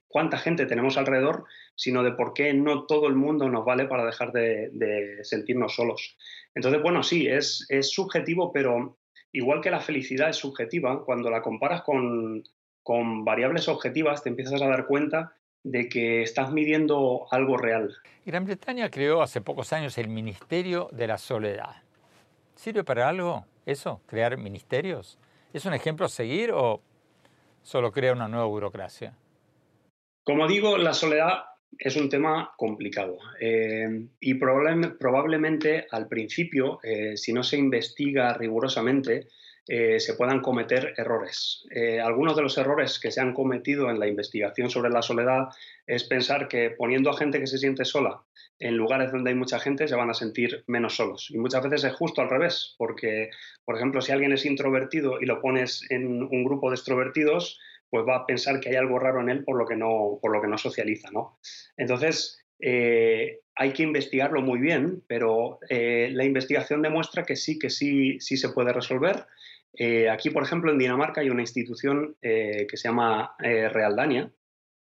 cuánta 0.07 0.39
gente 0.39 0.65
tenemos 0.65 0.97
alrededor, 0.97 1.45
sino 1.75 2.03
de 2.03 2.13
por 2.13 2.33
qué 2.33 2.53
no 2.53 2.85
todo 2.85 3.07
el 3.07 3.15
mundo 3.15 3.49
nos 3.49 3.65
vale 3.65 3.85
para 3.85 4.05
dejar 4.05 4.31
de, 4.31 5.19
sentirnos 5.23 5.75
solos. 5.75 6.17
Entonces, 6.53 6.81
bueno, 6.81 7.03
sí, 7.03 7.27
es, 7.27 7.67
subjetivo, 7.81 8.51
pero 8.51 8.97
igual 9.31 9.61
que 9.61 9.71
la 9.71 9.81
felicidad 9.81 10.29
es 10.29 10.37
subjetiva, 10.37 11.03
cuando 11.03 11.29
la 11.29 11.41
comparas 11.41 11.83
con, 11.83 12.43
variables 13.25 13.67
objetivas, 13.67 14.23
te 14.23 14.29
empiezas 14.29 14.61
a 14.61 14.67
dar 14.67 14.87
cuenta 14.87 15.33
de 15.63 15.89
que 15.89 16.21
estás 16.21 16.51
midiendo 16.51 17.25
algo 17.31 17.57
real. 17.57 17.95
Gran 18.25 18.45
Bretaña 18.45 18.89
creó 18.89 19.21
hace 19.21 19.41
pocos 19.41 19.73
años 19.73 19.97
el 19.97 20.07
Ministerio 20.07 20.89
de 20.91 21.07
la 21.07 21.17
Soledad. 21.17 21.75
¿Sirve 22.55 22.83
para 22.83 23.09
algo 23.09 23.45
eso, 23.65 24.01
crear 24.05 24.37
ministerios? 24.37 25.17
¿Es 25.51 25.65
un 25.65 25.73
ejemplo 25.73 26.05
a 26.05 26.09
seguir 26.09 26.51
o 26.51 26.81
solo 27.63 27.91
crea 27.91 28.13
una 28.13 28.27
nueva 28.27 28.45
burocracia? 28.45 29.17
Como 30.23 30.47
digo, 30.47 30.77
la 30.77 30.93
soledad 30.93 31.45
es 31.79 31.95
un 31.95 32.09
tema 32.09 32.53
complicado 32.57 33.17
eh, 33.39 34.07
y 34.19 34.33
probablemente 34.35 35.87
al 35.91 36.07
principio, 36.07 36.79
eh, 36.83 37.17
si 37.17 37.33
no 37.33 37.43
se 37.43 37.57
investiga 37.57 38.33
rigurosamente, 38.33 39.27
eh, 39.67 39.99
se 39.99 40.13
puedan 40.13 40.41
cometer 40.41 40.93
errores. 40.95 41.67
algunos 42.03 42.35
de 42.35 42.43
los 42.43 42.57
errores 42.57 42.99
que 42.99 43.11
se 43.11 43.19
han 43.19 43.33
cometido 43.33 43.89
en 43.89 43.99
la 43.99 44.07
investigación 44.07 44.69
sobre 44.69 44.91
la 44.91 45.01
soledad 45.01 45.47
es 45.87 46.03
pensar 46.03 46.47
que 46.47 46.69
poniendo 46.69 47.09
a 47.09 47.17
gente 47.17 47.39
que 47.39 47.47
se 47.47 47.57
siente 47.57 47.83
sola 47.83 48.21
en 48.59 48.77
lugares 48.77 49.11
donde 49.11 49.31
hay 49.31 49.35
mucha 49.35 49.59
gente 49.59 49.87
se 49.87 49.95
van 49.95 50.09
a 50.09 50.13
sentir 50.13 50.63
menos 50.67 50.95
solos. 50.95 51.29
Y 51.31 51.37
muchas 51.37 51.63
veces 51.63 51.83
es 51.83 51.93
justo 51.93 52.21
al 52.21 52.29
revés, 52.29 52.75
porque, 52.77 53.29
por 53.65 53.75
ejemplo, 53.75 54.01
si 54.01 54.11
alguien 54.11 54.31
es 54.31 54.45
introvertido 54.45 55.19
y 55.19 55.25
lo 55.25 55.41
pones 55.41 55.85
en 55.89 56.23
un 56.23 56.43
grupo 56.43 56.69
de 56.69 56.75
extrovertidos, 56.75 57.59
pues 57.95 58.05
va 58.05 58.17
a 58.17 58.25
pensar 58.25 58.59
que 58.59 58.67
hay 58.67 58.75
algo 58.75 58.99
raro 58.99 59.21
en 59.21 59.29
él 59.29 59.45
por 59.45 59.57
lo 59.57 59.65
que 59.65 59.77
no, 59.77 60.19
por 60.21 60.33
lo 60.33 60.41
que 60.41 60.49
no 60.49 60.57
socializa, 60.57 61.11
¿no? 61.11 61.39
Entonces, 61.77 62.43
eh, 62.59 63.39
hay 63.55 63.71
que 63.71 63.83
investigarlo 63.83 64.41
muy 64.41 64.59
bien, 64.59 65.01
pero 65.07 65.59
eh, 65.69 66.09
la 66.11 66.25
investigación 66.25 66.81
demuestra 66.81 67.23
que 67.23 67.37
sí, 67.37 67.57
que 67.57 67.69
sí, 67.69 68.19
sí 68.19 68.35
se 68.35 68.49
puede 68.49 68.73
resolver. 68.73 69.27
Eh, 69.77 70.09
aquí, 70.09 70.29
por 70.29 70.43
ejemplo, 70.43 70.73
en 70.73 70.77
Dinamarca 70.77 71.21
hay 71.21 71.29
una 71.29 71.43
institución 71.43 72.17
que 72.21 72.67
se 72.73 72.89
llama 72.89 73.33
Realdania, 73.39 74.29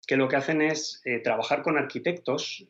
que 0.06 0.16
lo 0.16 0.26
que 0.26 0.36
hacen 0.36 0.62
es 0.62 1.02
trabajar 1.22 1.60
con 1.60 1.76
arquitectos 1.76 2.66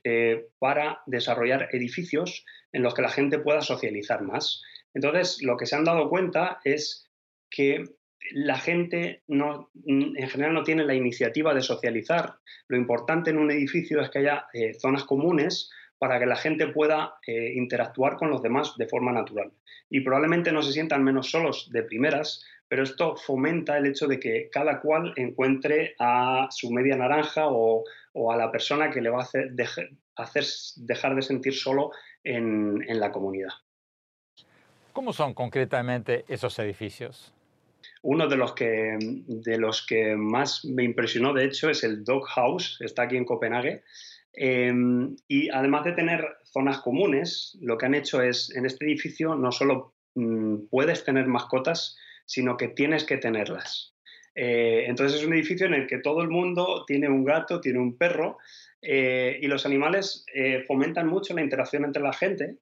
para 0.58 1.00
desarrollar 1.06 1.68
edificios 1.70 2.44
en 2.72 2.82
los 2.82 2.92
que 2.92 3.02
la 3.02 3.08
gente 3.08 3.38
pueda 3.38 3.60
socializar 3.60 4.22
más. 4.22 4.64
Entonces, 4.94 5.44
lo 5.44 5.56
que 5.56 5.66
se 5.66 5.76
han 5.76 5.84
dado 5.84 6.08
cuenta 6.08 6.58
es 6.64 7.08
que 7.50 7.84
la 8.32 8.58
gente 8.58 9.22
en 9.28 10.28
general 10.28 10.54
no 10.54 10.62
tiene 10.62 10.84
la 10.84 10.94
iniciativa 10.94 11.54
de 11.54 11.60
socializar. 11.60 12.36
Lo 12.68 12.76
importante 12.76 13.30
en 13.30 13.38
un 13.38 13.50
edificio 13.50 14.00
es 14.00 14.10
que 14.10 14.20
haya 14.20 14.46
eh, 14.52 14.74
zonas 14.74 15.04
comunes 15.04 15.70
para 15.98 16.18
que 16.18 16.26
la 16.26 16.36
gente 16.36 16.68
pueda 16.68 17.16
eh, 17.26 17.52
interactuar 17.54 18.16
con 18.16 18.30
los 18.30 18.42
demás 18.42 18.76
de 18.76 18.88
forma 18.88 19.12
natural. 19.12 19.52
Y 19.90 20.00
probablemente 20.00 20.52
no 20.52 20.62
se 20.62 20.72
sientan 20.72 21.04
menos 21.04 21.30
solos 21.30 21.68
de 21.70 21.82
primeras, 21.82 22.44
pero 22.68 22.82
esto 22.82 23.16
fomenta 23.16 23.76
el 23.76 23.86
hecho 23.86 24.06
de 24.06 24.18
que 24.18 24.48
cada 24.50 24.80
cual 24.80 25.12
encuentre 25.16 25.94
a 25.98 26.48
su 26.50 26.70
media 26.70 26.96
naranja 26.96 27.46
o, 27.48 27.84
a 28.30 28.36
la 28.36 28.50
persona 28.50 28.90
que 28.90 29.00
le 29.00 29.10
va 29.10 29.20
a 29.20 29.22
hacer, 29.22 29.52
dejar 30.76 31.14
de 31.14 31.22
sentir 31.22 31.54
solo 31.54 31.90
en 32.22 33.00
la 33.00 33.12
comunidad. 33.12 33.50
¿Cómo 34.94 35.12
son 35.12 35.34
concretamente 35.34 36.24
esos 36.28 36.56
edificios? 36.60 37.34
Uno 38.06 38.28
de 38.28 38.36
los, 38.36 38.52
que, 38.52 38.98
de 39.00 39.56
los 39.56 39.86
que 39.86 40.14
más 40.14 40.62
me 40.66 40.84
impresionó, 40.84 41.32
de 41.32 41.46
hecho, 41.46 41.70
es 41.70 41.84
el 41.84 42.04
Dog 42.04 42.26
House, 42.26 42.76
está 42.80 43.04
aquí 43.04 43.16
en 43.16 43.24
Copenhague. 43.24 43.82
Em, 44.34 45.16
y 45.26 45.48
además 45.48 45.84
de 45.84 45.92
tener 45.92 46.22
zonas 46.44 46.80
comunes, 46.80 47.56
lo 47.62 47.78
que 47.78 47.86
han 47.86 47.94
hecho 47.94 48.20
es, 48.20 48.54
en 48.54 48.66
este 48.66 48.84
edificio 48.84 49.36
no 49.36 49.50
solo 49.50 49.94
mm, 50.16 50.66
puedes 50.70 51.02
tener 51.04 51.26
mascotas, 51.28 51.96
sino 52.26 52.58
que 52.58 52.68
tienes 52.68 53.04
que 53.04 53.16
tenerlas. 53.16 53.94
Eh, 54.34 54.84
entonces 54.86 55.20
es 55.20 55.26
un 55.26 55.32
edificio 55.32 55.66
en 55.66 55.74
el 55.74 55.86
que 55.86 55.98
todo 55.98 56.20
el 56.20 56.28
mundo 56.28 56.84
tiene 56.86 57.08
un 57.08 57.24
gato, 57.24 57.60
tiene 57.62 57.78
un 57.78 57.96
perro, 57.96 58.36
eh, 58.82 59.38
y 59.40 59.46
los 59.46 59.64
animales 59.64 60.26
eh, 60.34 60.62
fomentan 60.66 61.06
mucho 61.06 61.32
la 61.32 61.40
interacción 61.40 61.86
entre 61.86 62.02
la 62.02 62.12
gente, 62.12 62.58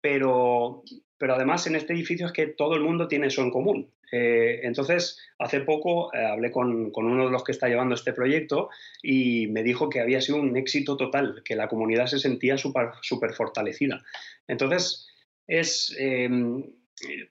pero, 0.00 0.82
pero 1.16 1.34
además 1.34 1.66
en 1.66 1.76
este 1.76 1.92
edificio 1.92 2.26
es 2.26 2.32
que 2.32 2.46
todo 2.46 2.74
el 2.74 2.82
mundo 2.82 3.08
tiene 3.08 3.28
eso 3.28 3.42
en 3.42 3.50
común. 3.50 3.92
Eh, 4.10 4.60
entonces, 4.62 5.18
hace 5.38 5.60
poco 5.60 6.12
eh, 6.14 6.24
hablé 6.24 6.50
con, 6.50 6.90
uno 6.94 7.24
de 7.26 7.30
los 7.30 7.44
que 7.44 7.52
está 7.52 7.68
llevando 7.68 7.94
este 7.94 8.12
proyecto 8.12 8.70
y 9.02 9.48
me 9.48 9.62
dijo 9.62 9.90
que 9.90 10.00
había 10.00 10.20
sido 10.20 10.38
un 10.38 10.56
éxito 10.56 10.96
total, 10.96 11.42
que 11.44 11.56
la 11.56 11.68
comunidad 11.68 12.06
se 12.06 12.18
sentía 12.18 12.56
súper 12.56 13.32
fortalecida. 13.34 14.02
Entonces, 14.46 15.08
es, 15.46 15.94
em, 15.98 16.64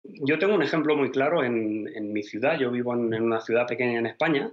yo 0.04 0.40
tengo 0.40 0.56
un 0.56 0.64
ejemplo 0.64 0.96
muy 0.96 1.12
claro 1.12 1.44
en, 1.44 2.14
mi 2.14 2.24
ciudad, 2.24 2.60
yo 2.60 2.72
vivo 2.72 2.94
en, 2.94 3.14
una 3.22 3.42
ciudad 3.42 3.68
pequeña 3.68 4.00
en 4.00 4.08
España, 4.08 4.52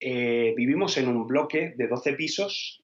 eh, 0.00 0.54
vivimos 0.56 0.96
en 0.98 1.08
un 1.08 1.26
bloque 1.26 1.74
de 1.76 1.88
12 1.88 2.12
pisos, 2.14 2.80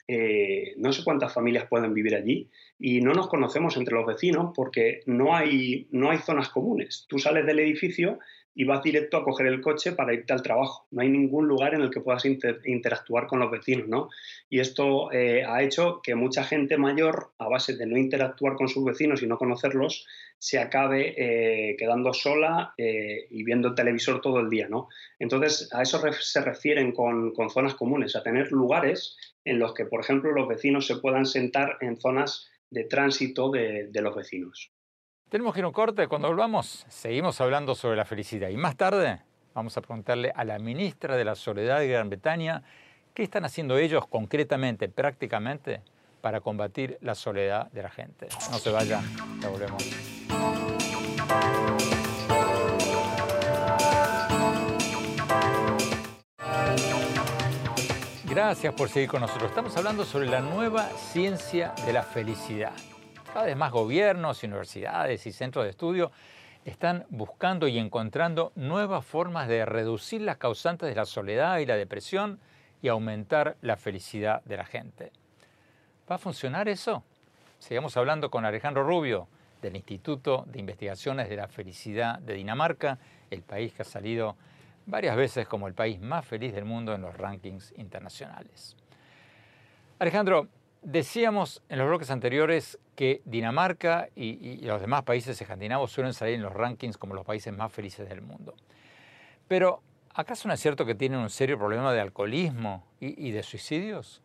no 0.77 0.93
sé 0.93 1.05
cuántas 1.05 1.33
familias 1.33 1.67
pueden 1.69 1.95
vivir 1.95 2.17
allí, 2.17 2.49
y 2.79 3.01
no 3.01 3.13
nos 3.13 3.29
conocemos 3.29 3.77
entre 3.77 3.95
los 3.95 4.07
vecinos 4.07 4.53
porque 4.57 5.01
no 5.07 5.37
hay, 5.37 5.87
no 5.91 6.11
hay 6.11 6.19
zonas 6.19 6.49
comunes. 6.49 7.07
Tú 7.09 7.19
sales 7.19 7.47
del 7.47 7.61
edificio 7.61 8.19
y 8.55 8.65
vas 8.65 8.83
directo 8.83 9.17
a 9.17 9.25
coger 9.25 9.47
el 9.47 9.61
coche 9.61 9.93
para 9.93 10.13
irte 10.13 10.33
al 10.33 10.43
trabajo. 10.43 10.87
No 10.91 11.03
hay 11.03 11.09
ningún 11.09 11.47
lugar 11.47 11.75
en 11.75 11.83
el 11.83 11.91
que 11.91 12.01
puedas 12.01 12.25
interactuar 12.25 13.27
con 13.27 13.39
los 13.39 13.51
vecinos, 13.51 13.89
¿no? 13.89 14.09
Y 14.49 14.61
esto 14.61 15.13
eh, 15.13 15.45
ha 15.45 15.63
hecho 15.63 16.01
que 16.03 16.15
mucha 16.15 16.45
gente 16.45 16.77
mayor, 16.77 17.31
a 17.39 17.49
base 17.49 17.77
de 17.77 17.87
no 17.87 17.97
interactuar 17.97 18.57
con 18.57 18.69
sus 18.69 18.85
vecinos 18.85 19.23
y 19.23 19.27
no 19.27 19.39
conocerlos, 19.39 20.07
se 20.39 20.59
acabe 20.59 21.15
eh, 21.17 21.77
quedando 21.77 22.13
sola 22.13 22.75
eh, 22.77 23.27
y 23.31 23.45
viendo 23.45 23.69
el 23.69 23.75
televisor 23.75 24.21
todo 24.21 24.41
el 24.41 24.51
día, 24.51 24.69
¿no? 24.69 24.89
Entonces, 25.19 25.69
a 25.73 25.83
eso 25.83 26.01
se 26.21 26.41
refieren 26.41 26.93
con, 26.93 27.33
zonas 27.51 27.75
comunes, 27.75 28.17
a 28.17 28.23
tener 28.23 28.51
lugares 28.51 29.17
en 29.45 29.59
los 29.59 29.75
que, 29.75 29.85
por 29.85 30.01
ejemplo, 30.01 30.33
los 30.33 30.49
vecinos 30.49 30.87
se 30.87 30.97
puedan 30.97 31.27
sentar 31.27 31.77
en 31.81 31.97
zonas 31.99 32.49
de 32.71 32.85
tránsito 32.85 33.51
de 33.51 33.91
los 34.03 34.15
vecinos. 34.15 34.73
Tenemos 35.31 35.55
que 35.55 35.61
ir 35.61 35.65
a 35.65 35.69
un 35.69 35.73
corte. 35.73 36.09
Cuando 36.09 36.27
volvamos, 36.27 36.85
seguimos 36.89 37.41
hablando 37.41 37.77
sobre 37.77 37.97
la 37.97 38.05
felicidad. 38.05 38.49
Y 38.49 38.57
más 38.57 38.77
tarde, 38.77 39.21
vamos 39.55 39.77
a 39.77 39.81
preguntarle 39.81 40.33
a 40.35 40.43
la 40.43 40.59
ministra 40.59 41.17
de 41.17 41.25
la 41.25 41.37
Soledad 41.37 41.79
de 41.79 41.87
Gran 41.87 42.11
Bretaña 42.11 42.65
qué 43.15 43.23
están 43.23 43.45
haciendo 43.45 43.79
ellos 43.79 44.09
concretamente, 44.09 44.89
prácticamente, 44.89 45.83
para 46.21 46.41
combatir 46.41 46.99
la 47.01 47.15
soledad 47.15 47.71
de 47.71 47.83
la 47.83 47.91
gente. 47.91 48.27
No 48.51 48.59
se 48.59 48.73
vaya, 48.73 49.01
ya 49.41 49.49
volvemos. 49.49 49.85
Gracias 58.25 58.75
por 58.75 58.89
seguir 58.89 59.09
con 59.09 59.21
nosotros. 59.21 59.49
Estamos 59.51 59.77
hablando 59.77 60.05
sobre 60.05 60.27
la 60.27 60.41
nueva 60.41 60.89
ciencia 61.13 61.73
de 61.87 61.93
la 61.93 62.03
felicidad. 62.03 62.73
Cada 63.33 63.47
vez 63.47 63.57
más 63.57 63.71
gobiernos, 63.71 64.43
universidades 64.43 65.25
y 65.25 65.31
centros 65.31 65.65
de 65.65 65.71
estudio 65.71 66.11
están 66.65 67.07
buscando 67.11 67.69
y 67.69 67.79
encontrando 67.79 68.51
nuevas 68.57 69.07
formas 69.07 69.47
de 69.47 69.65
reducir 69.65 70.21
las 70.23 70.37
causantes 70.37 70.89
de 70.89 70.97
la 70.97 71.07
soledad 71.07 71.59
y 71.59 71.67
la 71.67 71.77
depresión 71.77 72.41
y 72.83 72.89
aumentar 72.89 73.57
la 73.63 73.77
felicidad 73.77 74.43
de 74.45 74.57
la 74.57 74.65
gente. 74.65 75.13
¿Va 76.11 76.17
a 76.17 76.19
funcionar 76.19 76.69
eso? 76.69 77.05
Sigamos 77.61 77.97
hablando 77.97 78.31
con 78.31 78.45
Alejandro 78.45 78.83
Rubio 78.83 79.29
del 79.63 79.77
Instituto 79.77 80.45
de 80.49 80.59
Investigaciones 80.59 81.29
de 81.29 81.37
la 81.37 81.47
Felicidad 81.47 82.19
de 82.19 82.35
Dinamarca, 82.35 82.99
el 83.31 83.43
país 83.43 83.73
que 83.73 83.83
ha 83.83 83.85
salido 83.85 84.35
varias 84.87 85.15
veces 85.15 85.47
como 85.47 85.69
el 85.69 85.75
país 85.75 86.01
más 86.01 86.27
feliz 86.27 86.53
del 86.53 86.65
mundo 86.65 86.95
en 86.95 87.03
los 87.03 87.17
rankings 87.17 87.75
internacionales. 87.77 88.77
Alejandro, 90.01 90.49
Decíamos 90.83 91.63
en 91.69 91.79
los 91.79 91.89
bloques 91.89 92.11
anteriores 92.11 92.79
que 92.97 93.21
Dinamarca 93.27 94.09
y, 94.17 94.65
los 94.65 94.81
demás 94.81 95.03
países 95.03 95.41
escandinavos 95.41 95.93
suelen 95.93 96.15
salir 96.15 96.37
en 96.37 96.43
los 96.43 96.55
rankings 96.55 96.97
como 96.97 97.15
los 97.15 97.27
países 97.27 97.53
más 97.53 97.71
felices 97.71 98.09
del 98.09 98.23
mundo. 98.23 98.55
Pero, 99.47 99.83
¿acaso 100.15 100.49
no 100.49 100.55
es 100.55 100.61
cierto 100.61 100.87
que 100.87 100.95
tienen 100.95 101.19
un 101.19 101.29
serio 101.29 101.59
problema 101.59 101.93
de 101.93 102.01
alcoholismo 102.01 102.87
y, 102.99 103.31
de 103.31 103.43
suicidios? 103.43 104.23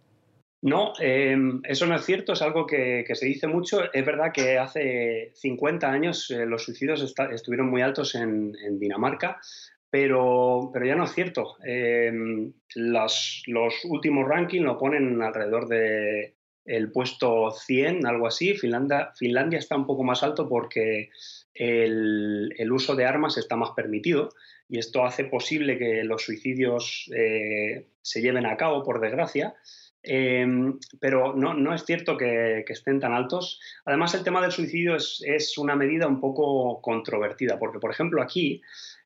No, 0.61 0.93
em, 0.99 1.61
eso 1.65 1.85
no 1.87 1.95
es 1.95 2.05
cierto, 2.05 2.33
es 2.33 2.41
algo 2.41 2.65
que, 2.65 3.05
se 3.13 3.25
dice 3.25 3.47
mucho. 3.47 3.91
Es 3.91 4.05
verdad 4.05 4.31
que 4.33 4.57
hace 4.57 5.31
50 5.35 5.91
años 5.91 6.31
eh, 6.31 6.45
los 6.45 6.63
suicidios 6.63 7.01
estuvieron 7.31 7.69
muy 7.69 7.81
altos 7.81 8.15
en, 8.15 8.53
Dinamarca, 8.79 9.41
pero, 9.89 10.71
pero, 10.73 10.85
ya 10.85 10.95
no 10.95 11.03
es 11.03 11.11
cierto. 11.11 11.57
Em, 11.65 12.53
los 12.75 13.85
últimos 13.89 14.27
rankings 14.27 14.63
lo 14.63 14.77
ponen 14.77 15.21
alrededor 15.21 15.67
de 15.67 16.35
el 16.65 16.91
puesto 16.91 17.51
100, 17.51 18.05
algo 18.05 18.27
así. 18.27 18.55
Finlandia, 18.55 19.11
Finlandia 19.15 19.59
está 19.59 19.75
un 19.75 19.85
poco 19.85 20.03
más 20.03 20.23
alto 20.23 20.49
porque 20.49 21.09
el, 21.53 22.71
uso 22.71 22.95
de 22.95 23.05
armas 23.05 23.37
está 23.37 23.55
más 23.55 23.71
permitido 23.71 24.29
y 24.67 24.79
esto 24.79 25.05
hace 25.05 25.25
posible 25.25 25.77
que 25.77 26.03
los 26.03 26.23
suicidios 26.23 27.09
eh, 27.15 27.85
se 28.01 28.21
lleven 28.21 28.45
a 28.45 28.57
cabo, 28.57 28.83
por 28.83 28.99
desgracia. 28.99 29.55
Em, 30.07 30.77
pero 30.99 31.33
no, 31.35 31.55
no, 31.55 31.73
es 31.73 31.83
cierto 31.83 32.17
que, 32.17 32.63
estén 32.67 32.99
tan 32.99 33.13
altos. 33.13 33.59
Además, 33.85 34.13
el 34.13 34.23
tema 34.23 34.41
del 34.41 34.51
suicidio 34.51 34.95
es, 34.95 35.57
una 35.57 35.75
medida 35.75 36.07
un 36.07 36.19
poco 36.19 36.81
controvertida, 36.81 37.57
porque, 37.57 37.79
por 37.79 37.91
ejemplo, 37.91 38.21
aquí, 38.21 38.61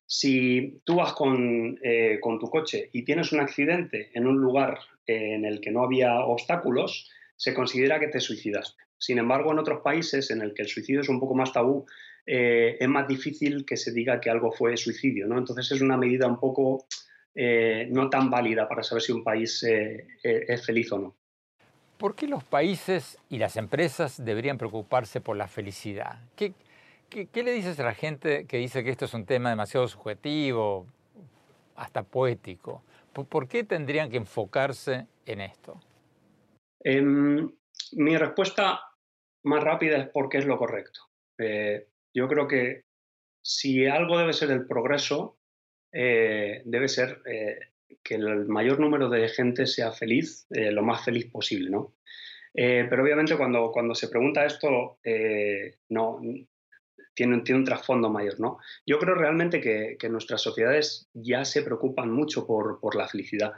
si 0.06 0.80
tú 0.84 0.96
vas 0.96 1.12
con, 1.14 1.78
eh, 1.82 2.18
con 2.20 2.38
tu 2.38 2.50
coche 2.50 2.90
y 2.92 3.04
tienes 3.04 3.32
un 3.32 3.40
accidente 3.40 4.10
en 4.12 4.26
un 4.26 4.38
lugar 4.40 4.78
en 5.06 5.44
el 5.44 5.60
que 5.60 5.70
no 5.70 5.84
había 5.84 6.20
obstáculos, 6.20 7.08
se 7.40 7.54
considera 7.54 7.98
que 7.98 8.08
te 8.08 8.20
suicidaste. 8.20 8.84
Sin 8.98 9.16
embargo, 9.16 9.50
en 9.50 9.58
otros 9.58 9.80
países 9.80 10.30
en 10.30 10.42
el 10.42 10.52
que 10.52 10.60
el 10.60 10.68
suicidio 10.68 11.00
es 11.00 11.08
un 11.08 11.18
poco 11.18 11.34
más 11.34 11.54
tabú, 11.54 11.86
eh, 12.26 12.76
es 12.78 12.86
más 12.86 13.08
difícil 13.08 13.64
que 13.64 13.78
se 13.78 13.92
diga 13.92 14.20
que 14.20 14.28
algo 14.28 14.52
fue 14.52 14.76
suicidio, 14.76 15.26
¿no? 15.26 15.38
Entonces 15.38 15.72
es 15.72 15.80
una 15.80 15.96
medida 15.96 16.26
un 16.26 16.38
poco 16.38 16.84
no 17.32 18.10
tan 18.10 18.28
válida 18.28 18.68
para 18.68 18.82
saber 18.82 19.00
si 19.02 19.12
un 19.12 19.24
país 19.24 19.62
es 19.62 20.66
feliz 20.66 20.92
o 20.92 20.98
no. 20.98 21.16
¿Por 21.96 22.14
qué 22.14 22.26
los 22.26 22.44
países 22.44 23.16
y 23.30 23.38
las 23.38 23.56
empresas 23.56 24.22
deberían 24.22 24.58
preocuparse 24.58 25.22
por 25.22 25.36
la 25.38 25.48
felicidad? 25.48 26.18
¿Qué, 26.36 26.52
qué 27.08 27.42
le 27.42 27.52
dices 27.52 27.80
a 27.80 27.84
la 27.84 27.94
gente 27.94 28.44
que 28.44 28.58
dice 28.58 28.84
que 28.84 28.90
esto 28.90 29.06
es 29.06 29.14
un 29.14 29.24
tema 29.24 29.48
demasiado 29.48 29.88
subjetivo, 29.88 30.86
hasta 31.76 32.02
poético? 32.02 32.82
¿Por 33.14 33.48
qué 33.48 33.64
tendrían 33.64 34.10
que 34.10 34.18
enfocarse 34.18 35.06
en 35.24 35.40
esto? 35.40 35.80
Em, 36.80 37.50
mi 37.92 38.16
respuesta 38.16 38.80
más 39.44 39.62
rápida 39.64 39.98
es 39.98 40.08
porque 40.08 40.38
es 40.38 40.46
lo 40.46 40.58
correcto. 40.58 41.00
Eh, 41.38 41.88
yo 42.14 42.28
creo 42.28 42.46
que 42.46 42.84
si 43.42 43.86
algo 43.86 44.18
debe 44.18 44.32
ser 44.32 44.50
el 44.50 44.66
progreso, 44.66 45.38
eh, 45.92 46.62
debe 46.64 46.88
ser 46.88 47.22
eh, 47.26 47.58
que 48.02 48.14
el 48.14 48.46
mayor 48.46 48.78
número 48.78 49.08
de 49.08 49.28
gente 49.28 49.66
sea 49.66 49.92
feliz, 49.92 50.46
lo 50.50 50.82
más 50.82 51.04
feliz 51.04 51.26
posible, 51.26 51.70
¿no? 51.70 51.94
pero 52.52 53.04
obviamente 53.04 53.36
cuando, 53.36 53.70
cuando 53.70 53.94
se 53.94 54.08
pregunta 54.08 54.44
esto, 54.44 54.98
no, 55.88 56.20
tiene, 57.14 57.54
un 57.54 57.64
trasfondo 57.64 58.08
mayor, 58.08 58.40
¿no? 58.40 58.58
Yo 58.86 58.98
creo 58.98 59.14
realmente 59.14 59.60
que, 59.60 60.08
nuestras 60.08 60.40
sociedades 60.40 61.08
ya 61.12 61.44
se 61.44 61.62
preocupan 61.62 62.10
mucho 62.10 62.46
por, 62.46 62.94
la 62.94 63.08
felicidad. 63.08 63.52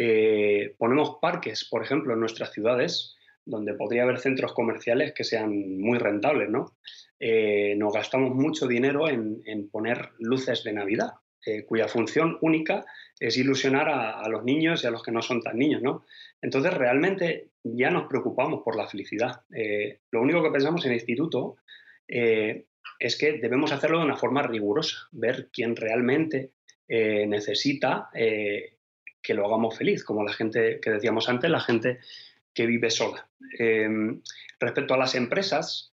Eh, 0.00 0.76
ponemos 0.78 1.18
parques, 1.20 1.66
por 1.68 1.82
ejemplo, 1.82 2.14
en 2.14 2.20
nuestras 2.20 2.52
ciudades, 2.52 3.16
donde 3.44 3.74
podría 3.74 4.04
haber 4.04 4.20
centros 4.20 4.52
comerciales 4.52 5.12
que 5.12 5.24
sean 5.24 5.76
muy 5.80 5.98
rentables, 5.98 6.48
¿no? 6.48 6.76
Eh, 7.18 7.74
nos 7.76 7.92
gastamos 7.92 8.32
mucho 8.32 8.68
dinero 8.68 9.08
en, 9.08 9.68
poner 9.72 10.10
luces 10.20 10.62
de 10.62 10.72
Navidad, 10.72 11.14
eh, 11.44 11.64
cuya 11.64 11.88
función 11.88 12.38
única 12.42 12.84
es 13.18 13.36
ilusionar 13.38 13.88
a, 13.88 14.28
los 14.28 14.44
niños 14.44 14.84
y 14.84 14.86
a 14.86 14.92
los 14.92 15.02
que 15.02 15.10
no 15.10 15.20
son 15.20 15.42
tan 15.42 15.58
niños, 15.58 15.82
¿no? 15.82 16.04
Entonces, 16.40 16.72
realmente 16.74 17.48
ya 17.64 17.90
nos 17.90 18.06
preocupamos 18.06 18.62
por 18.62 18.76
la 18.76 18.86
felicidad. 18.86 19.40
lo 20.12 20.22
único 20.22 20.44
que 20.44 20.52
pensamos 20.52 20.84
en 20.84 20.92
el 20.92 20.98
instituto 20.98 21.56
es 22.06 23.18
que 23.18 23.32
debemos 23.32 23.72
hacerlo 23.72 23.98
de 23.98 24.04
una 24.04 24.16
forma 24.16 24.42
rigurosa, 24.42 25.08
ver 25.10 25.48
quién 25.52 25.74
realmente 25.74 26.52
necesita 26.86 28.10
que 29.28 29.34
lo 29.34 29.44
hagamos 29.44 29.76
feliz, 29.76 30.04
como 30.04 30.24
la 30.24 30.32
gente 30.32 30.80
que 30.80 30.90
decíamos 30.90 31.28
antes, 31.28 31.50
la 31.50 31.60
gente 31.60 31.98
que 32.54 32.64
vive 32.64 32.90
sola. 32.90 33.28
Em, 33.58 34.22
respecto 34.58 34.94
a 34.94 34.96
las 34.96 35.14
empresas, 35.14 35.92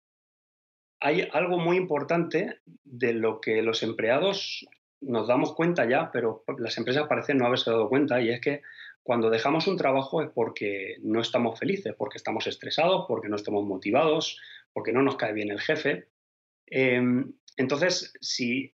hay 1.00 1.30
algo 1.32 1.60
muy 1.60 1.78
importante 1.78 2.58
de 2.84 3.14
lo 3.14 3.40
que 3.40 3.62
los 3.62 3.84
empleados 3.84 4.66
nos 5.02 5.28
damos 5.28 5.54
cuenta 5.54 5.88
ya, 5.88 6.10
pero 6.12 6.44
las 6.58 6.76
empresas 6.80 7.08
parecen 7.08 7.38
no 7.38 7.46
haberse 7.46 7.70
dado 7.70 7.88
cuenta, 7.88 8.20
y 8.20 8.30
es 8.32 8.42
que 8.42 8.64
cuando 9.04 9.30
dejamos 9.30 9.68
un 9.68 9.78
trabajo 9.78 10.24
es 10.24 10.30
porque 10.32 10.96
no 11.04 11.22
estamos 11.22 11.60
felices, 11.60 11.94
porque 11.96 12.18
estamos 12.18 12.48
estresados, 12.48 13.06
porque 13.08 13.30
no 13.30 13.36
estamos 13.36 13.64
motivados, 13.64 14.42
porque 14.74 14.92
no 14.92 15.04
nos 15.04 15.18
cae 15.18 15.34
bien 15.34 15.52
el 15.52 15.62
jefe. 15.62 16.08
Em, 16.66 17.32
entonces, 17.58 18.12
si 18.22 18.74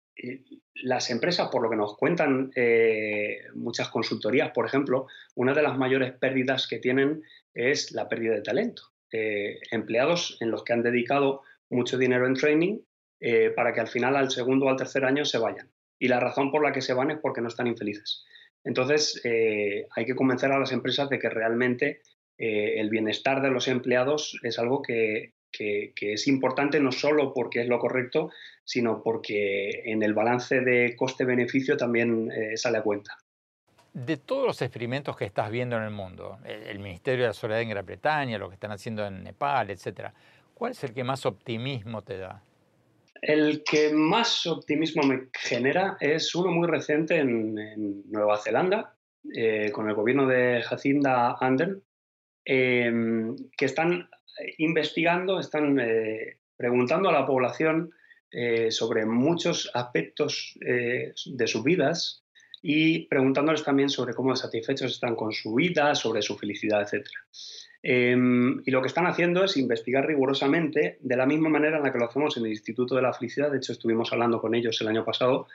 las 0.76 1.10
empresas, 1.10 1.50
por 1.50 1.62
lo 1.62 1.70
que 1.70 1.76
nos 1.76 1.98
cuentan 1.98 2.52
eh, 2.56 3.40
muchas 3.54 3.90
consultorías, 3.90 4.52
por 4.52 4.66
ejemplo, 4.66 5.08
una 5.36 5.54
de 5.54 5.62
las 5.62 5.78
mayores 5.78 6.14
pérdidas 6.14 6.68
que 6.68 6.80
tienen 6.80 7.24
es 7.54 7.92
la 7.92 8.08
pérdida 8.08 8.34
de 8.34 8.42
talento. 8.42 8.84
Eh, 9.12 9.60
empleados 9.72 10.38
en 10.42 10.52
los 10.52 10.64
que 10.64 10.74
han 10.74 10.84
dedicado 10.84 11.42
mucho 11.70 11.98
dinero 11.98 12.28
en 12.28 12.34
training 12.34 12.80
para 13.56 13.74
que 13.74 13.80
al 13.80 13.88
final, 13.88 14.16
al 14.16 14.30
segundo 14.30 14.68
o 14.68 14.70
al 14.70 14.76
tercer 14.76 15.04
año, 15.04 15.26
se 15.26 15.40
vayan. 15.40 15.72
Y 15.98 16.10
la 16.10 16.20
razón 16.20 16.52
por 16.52 16.62
la 16.62 16.72
que 16.72 16.82
se 16.82 16.94
van 16.94 17.10
es 17.10 17.18
porque 17.20 17.42
no 17.42 17.48
están 17.48 17.66
infelices. 17.66 18.24
Entonces, 18.64 19.20
hay 19.24 20.06
que 20.06 20.16
convencer 20.16 20.52
a 20.52 20.60
las 20.60 20.72
empresas 20.72 21.10
de 21.10 21.18
que 21.18 21.30
realmente 21.30 22.02
el 22.38 22.88
bienestar 22.90 23.42
de 23.42 23.50
los 23.50 23.68
empleados 23.68 24.38
es 24.44 24.60
algo 24.60 24.84
que, 24.84 25.35
que, 25.56 25.94
es 26.14 26.28
importante 26.28 26.80
no 26.80 26.92
solo 26.92 27.34
porque 27.34 27.62
es 27.62 27.68
lo 27.68 27.80
correcto, 27.80 28.32
sino 28.64 29.02
porque 29.02 29.84
en 29.86 30.04
el 30.04 30.14
balance 30.14 30.62
de 30.62 30.96
coste-beneficio 30.96 31.78
también 31.78 32.32
eh, 32.32 32.58
sale 32.58 32.80
a 32.80 32.84
cuenta. 32.84 33.18
De 33.94 34.18
todos 34.18 34.46
los 34.46 34.62
experimentos 34.62 35.16
que 35.16 35.26
estás 35.26 35.50
viendo 35.50 35.78
en 35.78 35.84
el 35.84 35.92
mundo, 35.92 36.40
el, 36.44 36.80
Ministerio 36.80 37.24
de 37.24 37.30
la 37.30 37.34
Soledad 37.34 37.62
en 37.62 37.70
Gran 37.70 37.86
Bretaña, 37.86 38.38
lo 38.38 38.50
que 38.50 38.56
están 38.56 38.72
haciendo 38.72 39.06
en 39.06 39.24
Nepal, 39.24 39.70
etcétera, 39.70 40.14
¿cuál 40.54 40.74
es 40.74 40.84
el 40.84 40.94
que 40.94 41.04
más 41.04 41.26
optimismo 41.26 42.02
te 42.02 42.18
da? 42.18 42.44
El 43.22 43.64
que 43.64 43.94
más 43.94 44.46
optimismo 44.48 45.04
me 45.04 45.30
genera 45.34 45.96
es 46.02 46.36
uno 46.36 46.52
muy 46.52 46.68
reciente 46.68 47.18
en, 47.18 48.04
Nueva 48.12 48.38
Zelanda, 48.38 48.96
eh, 49.34 49.72
con 49.72 49.88
el 49.88 49.96
gobierno 49.96 50.28
de 50.28 50.62
Jacinda 50.62 51.32
Ardern, 51.32 51.82
eh, 52.44 52.92
que 53.58 53.66
están 53.66 54.10
investigando, 54.58 55.40
están 55.40 55.80
eh, 55.80 56.38
preguntando 56.56 57.10
a 57.10 57.14
la 57.14 57.26
población 57.26 57.92
eh, 58.32 58.72
sobre 58.72 59.06
muchos 59.06 59.70
aspectos 59.74 60.58
eh, 60.66 61.14
de 61.26 61.48
sus 61.48 61.64
vidas 61.64 62.24
y 62.62 63.08
preguntándoles 63.08 63.64
también 63.64 63.90
sobre 63.90 64.14
cómo 64.14 64.36
satisfechos 64.36 64.92
están 64.92 65.16
con 65.16 65.32
su 65.32 65.54
vida, 65.54 65.94
sobre 65.96 66.22
su 66.22 66.38
felicidad, 66.38 66.82
etc. 66.82 67.08
Em, 67.84 68.64
y 68.66 68.72
lo 68.72 68.82
que 68.82 68.88
están 68.88 69.06
haciendo 69.06 69.44
es 69.44 69.58
investigar 69.58 70.08
rigurosamente 70.08 70.98
de 71.00 71.18
la 71.18 71.28
misma 71.28 71.50
manera 71.50 71.78
en 71.78 71.84
la 71.84 71.92
que 71.92 72.00
lo 72.00 72.06
hacemos 72.06 72.36
en 72.38 72.46
el 72.46 72.52
Instituto 72.52 72.96
de 72.96 73.04
la 73.04 73.14
Felicidad, 73.14 73.52
de 73.52 73.58
hecho 73.58 73.74
estuvimos 73.74 74.12
hablando 74.12 74.42
con 74.42 74.56
ellos 74.56 74.82
el 74.82 74.88
año 74.88 75.06
pasado, 75.06 75.48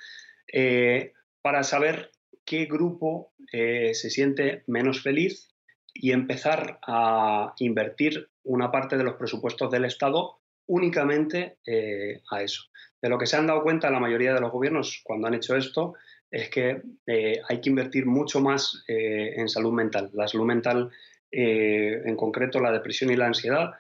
para 1.43 1.65
saber 1.65 2.13
qué 2.45 2.67
grupo 2.67 3.33
se 3.51 4.11
siente 4.11 4.63
menos 4.69 5.03
feliz 5.03 5.51
y 5.95 6.13
empezar 6.13 6.79
a 6.87 7.55
invertir 7.59 8.29
una 8.45 8.71
parte 8.71 8.97
de 8.97 9.05
los 9.05 9.15
presupuestos 9.15 9.71
del 9.71 9.85
Estado 9.85 10.39
únicamente 10.67 11.59
eh, 11.67 12.23
a 12.31 12.43
eso. 12.43 12.65
De 13.03 13.09
lo 13.09 13.19
que 13.19 13.27
se 13.27 13.37
han 13.37 13.47
dado 13.47 13.63
cuenta 13.63 13.91
la 13.91 14.01
mayoría 14.01 14.35
de 14.35 14.41
los 14.41 14.53
gobiernos 14.53 15.01
cuando 15.05 15.27
han 15.27 15.35
hecho 15.35 15.57
esto 15.57 15.95
es 16.31 16.49
que 16.49 16.83
eh, 17.07 17.41
hay 17.49 17.61
que 17.61 17.71
invertir 17.71 18.07
mucho 18.07 18.41
más 18.41 18.85
eh, 18.87 19.35
en 19.37 19.49
salud 19.49 19.73
mental. 19.73 20.11
La 20.13 20.29
salud 20.29 20.47
mental, 20.47 20.91
en 21.33 22.17
concreto 22.17 22.59
la 22.59 22.73
depresión 22.73 23.11
y 23.11 23.17
la 23.17 23.27
ansiedad, 23.27 23.75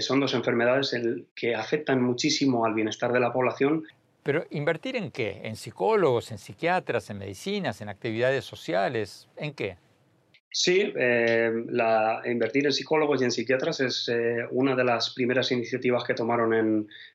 son 0.00 0.20
dos 0.20 0.32
enfermedades 0.32 0.96
que 1.34 1.54
afectan 1.54 2.02
muchísimo 2.02 2.64
al 2.64 2.72
bienestar 2.72 3.12
de 3.12 3.20
la 3.20 3.30
población. 3.30 3.84
Pero 4.22 4.46
invertir 4.50 4.96
en 4.96 5.10
qué? 5.10 5.42
¿En 5.44 5.56
psicólogos, 5.56 6.30
en 6.30 6.38
psiquiatras, 6.38 7.10
en 7.10 7.18
medicinas, 7.18 7.82
en 7.82 7.90
actividades 7.90 8.46
sociales? 8.46 9.28
¿En 9.36 9.52
qué? 9.52 9.76
Sí, 10.50 10.92
eh, 10.96 11.52
la, 11.68 12.22
invertir 12.24 12.66
en 12.66 12.72
psicólogos 12.72 13.20
y 13.20 13.24
en 13.24 13.30
psiquiatras 13.30 13.80
es 13.80 14.08
eh, 14.08 14.46
una 14.50 14.74
de 14.74 14.84
las 14.84 15.12
primeras 15.14 15.52
iniciativas 15.52 16.04
que 16.04 16.14
tomaron 16.14 16.54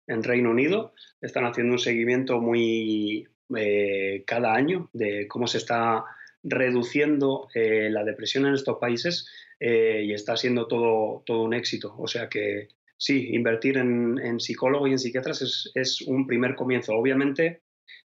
en, 0.08 0.24
Reino 0.24 0.52
Unido. 0.52 0.94
Están 1.20 1.46
haciendo 1.46 1.74
un 1.74 1.80
seguimiento 1.80 2.40
muy 2.40 3.28
eh, 3.56 4.24
cada 4.28 4.54
año 4.54 4.90
de 4.94 5.28
cómo 5.28 5.48
se 5.48 5.58
está 5.58 6.06
reduciendo 6.44 7.48
la 7.56 8.04
depresión 8.04 8.46
en 8.46 8.54
estos 8.54 8.78
países 8.78 9.28
y 9.62 10.12
está 10.14 10.36
siendo 10.36 10.68
todo, 10.68 11.24
todo 11.26 11.44
un 11.44 11.54
éxito. 11.54 11.96
O 11.98 12.08
sea 12.08 12.28
que 12.28 12.68
sí, 12.98 13.30
invertir 13.32 13.78
en, 13.78 14.40
psicólogos 14.42 14.90
y 14.90 14.92
en 14.92 15.00
psiquiatras 15.00 15.72
es 15.74 16.02
un 16.02 16.28
primer 16.28 16.56
comienzo. 16.56 16.94
Obviamente, 16.96 17.63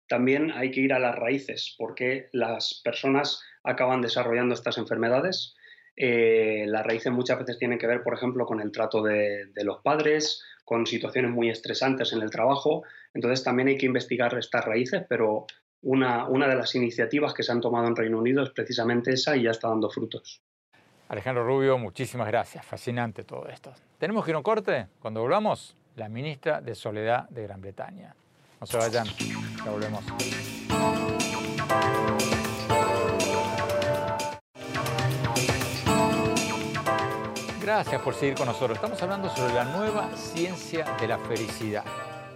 también 0.08 0.50
hay 0.52 0.70
que 0.70 0.80
ir 0.80 0.92
a 0.92 0.98
las 0.98 1.14
raíces, 1.14 1.74
porque 1.78 2.28
las 2.32 2.80
personas 2.82 3.42
acaban 3.62 4.00
desarrollando 4.00 4.54
estas 4.54 4.78
enfermedades. 4.78 5.54
Eh, 5.96 6.64
las 6.66 6.86
raíces 6.86 7.12
muchas 7.12 7.38
veces 7.38 7.58
tienen 7.58 7.78
que 7.78 7.86
ver, 7.86 8.02
por 8.02 8.14
ejemplo, 8.14 8.46
con 8.46 8.60
el 8.60 8.72
trato 8.72 9.02
de, 9.02 9.50
los 9.62 9.82
padres, 9.82 10.42
con 10.64 10.86
situaciones 10.86 11.30
muy 11.30 11.50
estresantes 11.50 12.12
en 12.12 12.22
el 12.22 12.30
trabajo. 12.30 12.84
Entonces 13.14 13.44
también 13.44 13.68
hay 13.68 13.76
que 13.76 13.86
investigar 13.86 14.36
estas 14.38 14.64
raíces, 14.64 15.04
pero 15.08 15.46
una, 15.82 16.26
una 16.28 16.48
de 16.48 16.56
las 16.56 16.74
iniciativas 16.74 17.34
que 17.34 17.42
se 17.42 17.52
han 17.52 17.60
tomado 17.60 17.86
en 17.86 17.96
Reino 17.96 18.18
Unido 18.18 18.42
es 18.42 18.50
precisamente 18.50 19.12
esa 19.12 19.36
y 19.36 19.42
ya 19.42 19.50
está 19.50 19.68
dando 19.68 19.90
frutos. 19.90 20.42
Alejandro 21.08 21.44
Rubio, 21.44 21.78
muchísimas 21.78 22.28
gracias. 22.28 22.64
Fascinante 22.64 23.24
todo 23.24 23.48
esto. 23.48 23.72
¿Tenemos 23.98 24.24
que 24.24 24.30
ir 24.30 24.34
a 24.34 24.38
un 24.38 24.44
corte? 24.44 24.88
Cuando 25.00 25.22
volvamos, 25.22 25.74
la 25.96 26.08
ministra 26.08 26.60
de 26.60 26.74
Soledad 26.74 27.28
de 27.30 27.42
Gran 27.42 27.60
Bretaña. 27.60 28.14
No 28.60 28.66
se 28.66 28.76
vayan, 28.76 29.06
ya 29.64 29.70
volvemos. 29.70 30.04
Gracias 37.62 38.02
por 38.02 38.14
seguir 38.14 38.34
con 38.34 38.46
nosotros. 38.46 38.76
Estamos 38.76 39.00
hablando 39.02 39.28
sobre 39.28 39.54
la 39.54 39.64
nueva 39.64 40.16
ciencia 40.16 40.96
de 40.98 41.06
la 41.06 41.18
felicidad, 41.18 41.84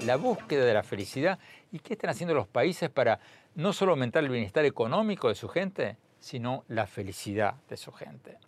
la 0.05 0.17
búsqueda 0.17 0.65
de 0.65 0.75
la 0.75 0.83
felicidad 0.83 1.39
y 1.73 1.79
qué 1.79 1.95
están 1.95 2.11
haciendo 2.11 2.35
los 2.35 2.47
países 2.47 2.91
para 2.91 3.19
no 3.55 3.73
solo 3.73 3.93
aumentar 3.93 4.23
el 4.23 4.31
bienestar 4.31 4.65
económico 4.65 5.29
de 5.29 5.35
su 5.35 5.49
gente, 5.49 5.97
sino 6.21 6.65
la 6.69 6.87
felicidad 6.87 7.55
de 7.69 7.77
su 7.77 7.91
gente. 7.93 8.39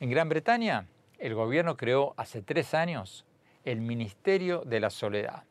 En 0.00 0.10
Gran 0.10 0.28
Bretaña, 0.28 0.86
el 1.18 1.34
gobierno 1.34 1.76
creó 1.76 2.14
hace 2.16 2.42
tres 2.42 2.74
años 2.74 3.24
el 3.64 3.80
Ministerio 3.80 4.62
de 4.64 4.80
la 4.80 4.90
Soledad. 4.90 5.44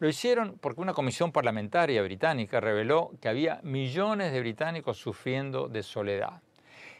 Lo 0.00 0.08
hicieron 0.08 0.58
porque 0.60 0.80
una 0.80 0.92
comisión 0.92 1.30
parlamentaria 1.30 2.02
británica 2.02 2.60
reveló 2.60 3.12
que 3.20 3.28
había 3.28 3.60
millones 3.62 4.32
de 4.32 4.40
británicos 4.40 4.98
sufriendo 4.98 5.68
de 5.68 5.82
soledad 5.82 6.42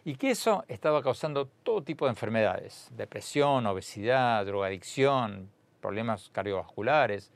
y 0.04 0.16
que 0.16 0.30
eso 0.30 0.64
estaba 0.68 1.02
causando 1.02 1.46
todo 1.62 1.82
tipo 1.82 2.04
de 2.04 2.10
enfermedades, 2.10 2.90
depresión, 2.92 3.66
obesidad, 3.66 4.44
drogadicción, 4.44 5.50
problemas 5.80 6.28
cardiovasculares, 6.30 7.32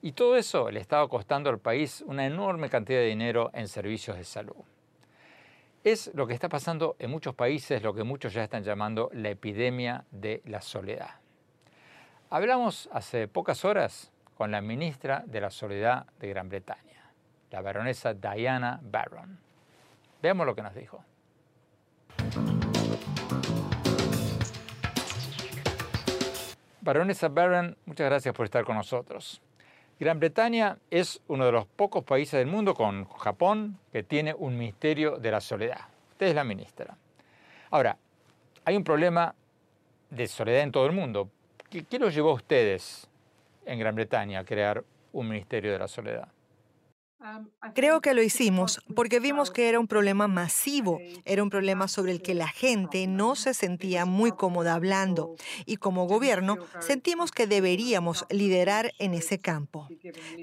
y 0.00 0.12
todo 0.12 0.36
eso 0.36 0.70
le 0.70 0.80
estaba 0.80 1.08
costando 1.08 1.50
al 1.50 1.58
país 1.58 2.02
una 2.06 2.24
enorme 2.24 2.70
cantidad 2.70 3.00
de 3.00 3.06
dinero 3.06 3.50
en 3.52 3.68
servicios 3.68 4.16
de 4.16 4.24
salud. 4.24 4.56
Es 5.84 6.10
lo 6.14 6.26
que 6.26 6.34
está 6.34 6.48
pasando 6.48 6.96
en 6.98 7.10
muchos 7.10 7.34
países, 7.34 7.82
lo 7.82 7.94
que 7.94 8.04
muchos 8.04 8.32
ya 8.32 8.44
están 8.44 8.62
llamando 8.62 9.10
la 9.12 9.30
epidemia 9.30 10.04
de 10.10 10.40
la 10.46 10.60
soledad. 10.60 11.16
Hablamos 12.30 12.88
hace 12.92 13.26
pocas 13.26 13.64
horas 13.64 14.12
con 14.38 14.52
la 14.52 14.60
ministra 14.60 15.24
de 15.26 15.40
la 15.40 15.50
Soledad 15.50 16.06
de 16.20 16.28
Gran 16.28 16.48
Bretaña, 16.48 17.10
la 17.50 17.60
baronesa 17.60 18.14
Diana 18.14 18.78
Barron. 18.80 19.36
Veamos 20.22 20.46
lo 20.46 20.54
que 20.54 20.62
nos 20.62 20.76
dijo. 20.76 21.04
Baronesa 26.80 27.28
Barron, 27.28 27.76
muchas 27.84 28.06
gracias 28.06 28.32
por 28.32 28.44
estar 28.44 28.64
con 28.64 28.76
nosotros. 28.76 29.42
Gran 29.98 30.20
Bretaña 30.20 30.78
es 30.88 31.20
uno 31.26 31.44
de 31.44 31.50
los 31.50 31.66
pocos 31.66 32.04
países 32.04 32.38
del 32.38 32.46
mundo 32.46 32.74
con 32.74 33.08
Japón 33.08 33.76
que 33.90 34.04
tiene 34.04 34.34
un 34.34 34.56
ministerio 34.56 35.18
de 35.18 35.32
la 35.32 35.40
soledad. 35.40 35.80
Usted 36.12 36.28
es 36.28 36.34
la 36.36 36.44
ministra. 36.44 36.96
Ahora, 37.72 37.98
hay 38.64 38.76
un 38.76 38.84
problema 38.84 39.34
de 40.10 40.28
soledad 40.28 40.62
en 40.62 40.70
todo 40.70 40.86
el 40.86 40.92
mundo. 40.92 41.28
¿Qué, 41.68 41.82
qué 41.82 41.98
los 41.98 42.14
llevó 42.14 42.30
a 42.30 42.34
ustedes 42.34 43.08
en 43.68 43.78
Gran 43.78 43.94
Bretaña 43.94 44.40
a 44.40 44.44
crear 44.44 44.84
un 45.12 45.28
ministerio 45.28 45.72
de 45.72 45.78
la 45.78 45.88
soledad? 45.88 46.28
Creo 47.74 48.00
que 48.00 48.14
lo 48.14 48.22
hicimos 48.22 48.80
porque 48.94 49.18
vimos 49.18 49.50
que 49.50 49.68
era 49.68 49.80
un 49.80 49.88
problema 49.88 50.28
masivo, 50.28 51.00
era 51.24 51.42
un 51.42 51.50
problema 51.50 51.88
sobre 51.88 52.12
el 52.12 52.22
que 52.22 52.34
la 52.34 52.46
gente 52.46 53.08
no 53.08 53.34
se 53.34 53.54
sentía 53.54 54.04
muy 54.04 54.30
cómoda 54.30 54.74
hablando 54.74 55.34
y 55.66 55.78
como 55.78 56.06
gobierno 56.06 56.58
sentimos 56.78 57.32
que 57.32 57.48
deberíamos 57.48 58.24
liderar 58.30 58.92
en 59.00 59.14
ese 59.14 59.40
campo. 59.40 59.88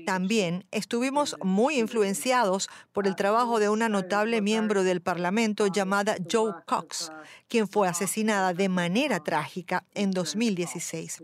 También 0.05 0.65
estuvimos 0.71 1.37
muy 1.41 1.79
influenciados 1.79 2.69
por 2.91 3.07
el 3.07 3.15
trabajo 3.15 3.59
de 3.59 3.69
una 3.69 3.87
notable 3.87 4.41
miembro 4.41 4.83
del 4.83 5.01
Parlamento 5.01 5.67
llamada 5.67 6.17
Joe 6.29 6.51
Cox, 6.65 7.09
quien 7.47 7.69
fue 7.69 7.87
asesinada 7.87 8.53
de 8.53 8.67
manera 8.67 9.21
trágica 9.21 9.85
en 9.93 10.11
2016. 10.11 11.23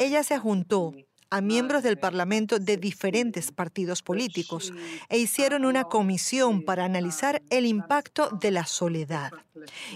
Ella 0.00 0.24
se 0.24 0.38
juntó 0.38 0.92
a 1.30 1.40
miembros 1.40 1.82
del 1.82 1.98
Parlamento 1.98 2.58
de 2.58 2.76
diferentes 2.76 3.52
partidos 3.52 4.02
políticos 4.02 4.72
e 5.08 5.18
hicieron 5.18 5.64
una 5.64 5.84
comisión 5.84 6.62
para 6.62 6.84
analizar 6.84 7.42
el 7.50 7.66
impacto 7.66 8.30
de 8.30 8.50
la 8.50 8.66
soledad. 8.66 9.32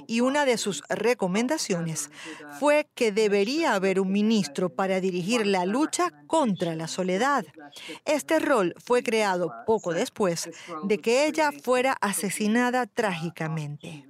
Y 0.07 0.21
una 0.21 0.45
de 0.45 0.59
sus 0.59 0.83
recomendaciones 0.89 2.11
fue 2.59 2.89
que 2.95 3.13
debería 3.13 3.75
haber 3.75 4.01
un 4.01 4.13
ministro 4.13 4.69
para 4.71 5.01
dirigir 5.01 5.47
la 5.47 5.65
lucha 5.65 6.13
contra 6.27 6.75
la 6.75 6.89
soledad. 6.89 7.45
Este 8.05 8.39
rol 8.39 8.75
fue 8.79 9.03
creado 9.03 9.53
poco 9.67 9.93
después 9.93 10.51
de 10.85 10.99
que 10.99 11.27
ella 11.27 11.51
fuera 11.53 11.97
asesinada 12.01 12.87
trágicamente. 12.87 14.07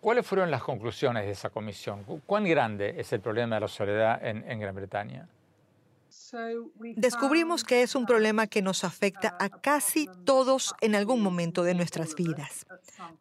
¿Cuáles 0.00 0.26
fueron 0.26 0.50
las 0.50 0.62
conclusiones 0.62 1.24
de 1.24 1.32
esa 1.32 1.50
comisión? 1.50 2.04
¿Cuán 2.24 2.44
grande 2.44 2.94
es 2.98 3.12
el 3.12 3.20
problema 3.20 3.56
de 3.56 3.60
la 3.62 3.68
soledad 3.68 4.24
en, 4.24 4.60
Gran 4.60 4.74
Bretaña? 4.74 5.28
Descubrimos 6.96 7.64
que 7.64 7.82
es 7.82 7.94
un 7.94 8.06
problema 8.06 8.46
que 8.46 8.62
nos 8.62 8.84
afecta 8.84 9.36
a 9.40 9.48
casi 9.48 10.08
todos 10.24 10.74
en 10.80 10.94
algún 10.94 11.22
momento 11.22 11.64
de 11.64 11.74
nuestras 11.74 12.14
vidas. 12.14 12.66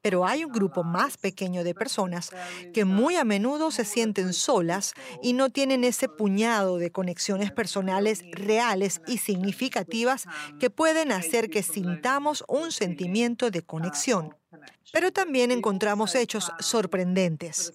Pero 0.02 0.26
hay 0.26 0.46
un 0.46 0.52
grupo 0.52 0.84
más 0.84 1.18
pequeño 1.18 1.64
de 1.64 1.74
personas 1.74 2.32
que 2.74 2.86
muy 2.86 3.16
a 3.16 3.24
menudo 3.24 3.72
se 3.72 3.84
sienten 3.84 4.34
solas 4.34 4.94
y 5.22 5.34
no 5.34 5.50
tienen 5.50 5.84
ese 5.84 6.08
puñado 6.08 6.78
de 6.78 6.92
conexiones 6.92 7.52
personales 7.52 8.24
reales 8.32 9.02
y 9.08 9.18
significativas 9.18 10.28
que 10.60 10.70
pueden 10.70 11.12
hacer 11.12 11.50
que 11.50 11.64
sintamos 11.64 12.44
un 12.48 12.72
sentimiento 12.72 13.52
de 13.52 13.64
conexión. 13.64 14.36
Pero 14.94 15.12
también 15.12 15.52
encontramos 15.52 16.16
hechos 16.16 16.52
sorprendentes. 16.60 17.74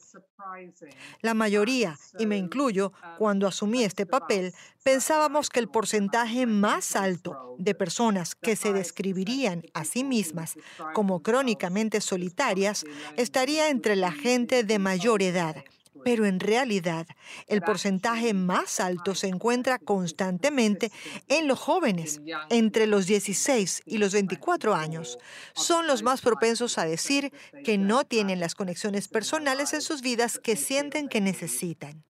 La 1.21 1.35
mayoría, 1.35 1.99
y 2.18 2.27
me 2.27 2.37
incluyo, 2.37 2.92
cuando 3.18 3.47
asumí 3.47 3.85
este 3.85 4.07
papel, 4.07 4.55
pensábamos 4.83 5.49
que 5.49 5.61
el 5.61 5.68
porcentaje 5.68 6.47
más 6.47 6.97
alto 6.97 7.55
de 7.59 7.75
personas 7.75 8.35
que 8.35 8.57
se 8.57 8.73
describirían 8.73 9.62
a 9.75 9.85
sí 9.85 10.05
mismas 10.05 10.55
como 10.95 11.23
crónicamente 11.23 12.01
solitarias 12.01 12.85
estaría 13.16 13.68
entre 13.71 13.97
la 13.97 14.12
gente 14.12 14.64
de 14.64 14.79
mayor 14.79 15.23
edad, 15.23 15.57
pero 16.05 16.27
en 16.27 16.41
realidad 16.41 17.07
el 17.47 17.62
porcentaje 17.62 18.35
más 18.35 18.81
alto 18.81 19.15
se 19.15 19.29
encuentra 19.29 19.79
constantemente 19.79 20.91
en 21.29 21.49
los 21.49 21.59
jóvenes, 21.59 22.21
entre 22.51 22.87
los 22.87 23.07
16 23.07 23.83
y 23.87 23.99
los 23.99 24.12
24 24.12 24.75
años. 24.75 25.19
Son 25.55 25.87
los 25.87 26.03
más 26.03 26.21
propensos 26.21 26.79
a 26.79 26.85
decir 26.85 27.33
que 27.65 27.79
no 27.79 28.05
tienen 28.05 28.41
las 28.41 28.55
conexiones 28.55 29.09
personales 29.09 29.73
en 29.73 29.83
sus 29.83 30.03
vidas 30.03 30.38
que 30.38 30.57
sienten 30.57 31.09
que 31.09 31.21
necesitan. 31.21 32.05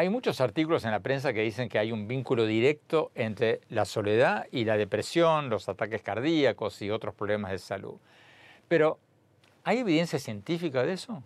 Hay 0.00 0.08
muchos 0.08 0.40
artículos 0.40 0.86
en 0.86 0.92
la 0.92 1.00
prensa 1.00 1.34
que 1.34 1.42
dicen 1.42 1.68
que 1.68 1.78
hay 1.78 1.92
un 1.92 2.08
vínculo 2.08 2.46
directo 2.46 3.10
entre 3.14 3.60
la 3.68 3.84
soledad 3.84 4.46
y 4.50 4.64
la 4.64 4.78
depresión, 4.78 5.50
los 5.50 5.68
ataques 5.68 6.00
cardíacos 6.00 6.80
y 6.80 6.90
otros 6.90 7.14
problemas 7.14 7.50
de 7.52 7.58
salud. 7.58 7.96
Pero, 8.66 8.98
¿hay 9.62 9.76
evidencia 9.76 10.18
científica 10.18 10.84
de 10.84 10.94
eso? 10.94 11.22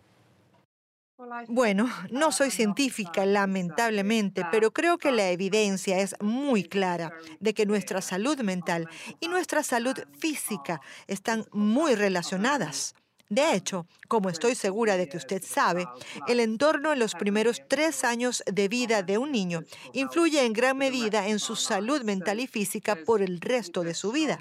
Bueno, 1.48 1.88
no 2.11 2.33
soy 2.33 2.50
científica, 2.50 3.24
lamentablemente, 3.24 4.44
pero 4.50 4.72
creo 4.72 4.98
que 4.98 5.12
la 5.12 5.31
evidencia 5.31 6.00
es 6.00 6.16
muy 6.20 6.64
clara 6.64 7.12
de 7.38 7.55
que 7.55 7.66
nuestra 7.66 8.00
salud 8.00 8.40
mental 8.40 8.88
y 9.20 9.29
nuestra 9.29 9.62
salud 9.62 9.96
física 10.18 10.81
están 11.07 11.46
muy 11.53 11.94
relacionadas. 11.94 12.94
De 13.28 13.54
hecho, 13.54 13.87
como 14.06 14.28
estoy 14.28 14.54
segura 14.54 14.96
de 14.96 15.08
que 15.08 15.16
usted 15.16 15.42
sabe, 15.42 15.87
el 16.28 16.40
entorno 16.40 16.92
en 16.92 16.98
los 16.98 17.14
primeros 17.14 17.62
tres 17.68 18.04
años 18.04 18.42
de 18.46 18.68
vida 18.68 19.02
de 19.02 19.18
un 19.18 19.32
niño 19.32 19.62
influye 19.92 20.44
en 20.44 20.52
gran 20.52 20.76
medida 20.76 21.26
en 21.28 21.38
su 21.38 21.56
salud 21.56 22.02
mental 22.02 22.40
y 22.40 22.46
física 22.46 22.96
por 23.06 23.22
el 23.22 23.40
resto 23.40 23.82
de 23.82 23.94
su 23.94 24.12
vida. 24.12 24.38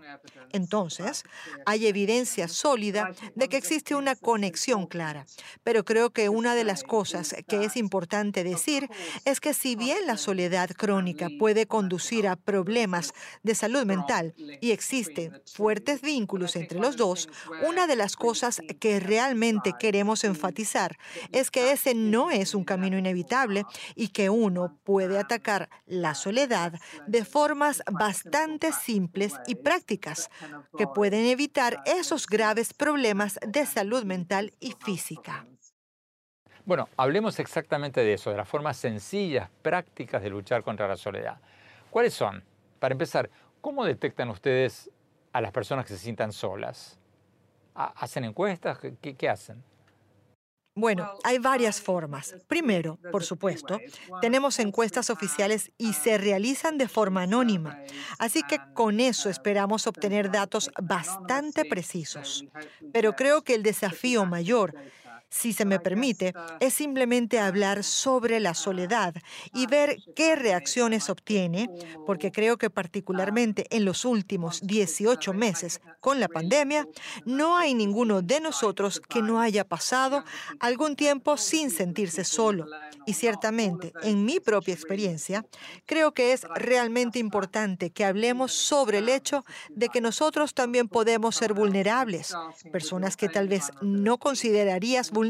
Entonces, 0.52 1.24
hay 1.66 1.88
evidencia 1.88 2.48
sólida 2.48 3.12
de 3.36 3.50
que 3.50 3.58
existe 3.58 3.96
una 3.96 4.16
conexión 4.16 4.86
clara. 4.86 5.26
Pero 5.64 5.84
creo 5.84 6.12
que 6.12 6.30
una 6.30 6.54
de 6.54 6.64
las 6.64 6.84
cosas 6.84 7.36
que 7.48 7.64
es 7.66 7.76
importante 7.76 8.44
decir 8.44 8.88
es 9.26 9.40
que 9.40 9.56
si 9.56 9.76
bien 9.76 10.06
la 10.06 10.18
soledad 10.18 10.70
crónica 10.70 11.30
puede 11.40 11.66
conducir 11.66 12.28
a 12.28 12.36
problemas 12.36 13.14
de 13.42 13.56
salud 13.56 13.86
mental 13.86 14.36
y 14.62 14.72
existen 14.72 15.42
fuertes 15.52 16.02
vínculos 16.02 16.56
entre 16.56 16.80
los 16.80 16.98
dos, 16.98 17.30
una 17.68 17.88
de 17.88 17.96
las 17.96 18.16
cosas 18.16 18.62
que 18.76 19.00
realmente 19.00 19.74
queremos 19.80 20.24
enfatizar 20.24 20.98
es 21.32 21.52
que 21.52 21.72
ese 21.72 21.96
no 21.96 22.32
es 22.32 22.56
un 22.56 22.64
camino 22.64 22.98
inevitable 22.98 23.66
y 23.96 24.10
que 24.10 24.30
uno 24.30 24.78
puede 24.84 25.18
atacar 25.18 25.70
la 25.86 26.16
soledad 26.16 26.74
de 27.08 27.26
formas 27.26 27.84
bastante 27.92 28.72
simples 28.72 29.34
y 29.48 29.56
prácticas 29.56 30.30
que 30.78 30.88
pueden 30.88 31.26
evitar 31.26 31.82
esos 31.86 32.28
graves 32.28 32.74
problemas 32.74 33.40
de 33.46 33.66
salud 33.66 34.04
mental 34.04 34.54
y 34.60 34.74
física. 34.84 35.46
Bueno, 36.66 36.88
hablemos 36.96 37.40
exactamente 37.40 38.02
de 38.02 38.14
eso, 38.14 38.32
de 38.32 38.38
las 38.38 38.48
formas 38.48 38.78
sencillas, 38.78 39.50
prácticas 39.62 40.22
de 40.22 40.30
luchar 40.30 40.64
contra 40.64 40.88
la 40.88 40.96
soledad. 40.96 41.38
¿Cuáles 41.90 42.14
son? 42.14 42.44
Para 42.80 42.94
empezar, 42.94 43.30
¿cómo 43.60 43.84
detectan 43.84 44.30
ustedes 44.30 44.90
a 45.34 45.42
las 45.42 45.52
personas 45.52 45.86
que 45.86 45.94
se 45.94 46.00
sientan 46.00 46.32
solas? 46.32 47.00
¿Hacen 47.74 48.24
encuestas? 48.26 48.78
¿Qué, 49.02 49.30
hacen? 49.30 49.64
Bueno, 50.76 51.12
hay 51.24 51.38
varias 51.38 51.80
formas. 51.80 52.36
Primero, 52.48 52.98
por 53.12 53.24
supuesto, 53.24 53.80
tenemos 54.22 54.58
encuestas 54.60 55.12
oficiales 55.12 55.72
y 55.78 55.94
se 55.94 56.18
realizan 56.18 56.80
de 56.80 56.88
forma 56.88 57.24
anónima. 57.24 57.80
Así 58.18 58.42
que 58.44 58.58
con 58.74 59.00
eso 59.00 59.30
esperamos 59.30 59.86
obtener 59.86 60.32
datos 60.32 60.72
bastante 60.82 61.66
precisos. 61.66 62.46
Pero 62.92 63.16
creo 63.16 63.44
que 63.44 63.54
el 63.54 63.62
desafío 63.62 64.26
mayor 64.26 64.74
si 65.34 65.52
se 65.52 65.66
me 65.66 65.80
permite, 65.80 66.32
es 66.60 66.76
simplemente 66.76 67.40
hablar 67.40 67.84
sobre 67.84 68.40
la 68.40 68.54
soledad 68.54 69.16
y 69.52 69.66
ver 69.66 69.98
qué 70.16 70.36
reacciones 70.36 71.10
obtiene, 71.10 71.70
porque 72.06 72.32
creo 72.32 72.58
que 72.58 72.70
particularmente 72.70 73.66
en 73.72 73.84
los 73.84 74.06
últimos 74.06 74.62
18 74.62 75.34
meses 75.34 75.82
con 76.02 76.20
la 76.20 76.28
pandemia, 76.28 76.88
no 77.26 77.58
hay 77.58 77.74
ninguno 77.74 78.22
de 78.22 78.42
nosotros 78.42 79.02
que 79.10 79.24
no 79.24 79.40
haya 79.42 79.68
pasado 79.68 80.24
algún 80.60 80.96
tiempo 80.96 81.36
sin 81.36 81.72
sentirse 81.72 82.26
solo. 82.26 82.68
Y 83.08 83.14
ciertamente, 83.14 83.92
en 84.04 84.26
mi 84.26 84.40
propia 84.40 84.76
experiencia, 84.76 85.46
creo 85.86 86.14
que 86.14 86.34
es 86.34 86.44
realmente 86.56 87.18
importante 87.18 87.90
que 87.90 88.06
hablemos 88.06 88.54
sobre 88.54 89.00
el 89.00 89.10
hecho 89.10 89.44
de 89.70 89.90
que 89.90 90.00
nosotros 90.00 90.54
también 90.54 90.88
podemos 90.88 91.36
ser 91.36 91.54
vulnerables, 91.54 92.36
personas 92.72 93.18
que 93.18 93.30
tal 93.30 93.48
vez 93.48 93.72
no 93.82 94.20
considerarías 94.20 95.10
vulnerables, 95.10 95.23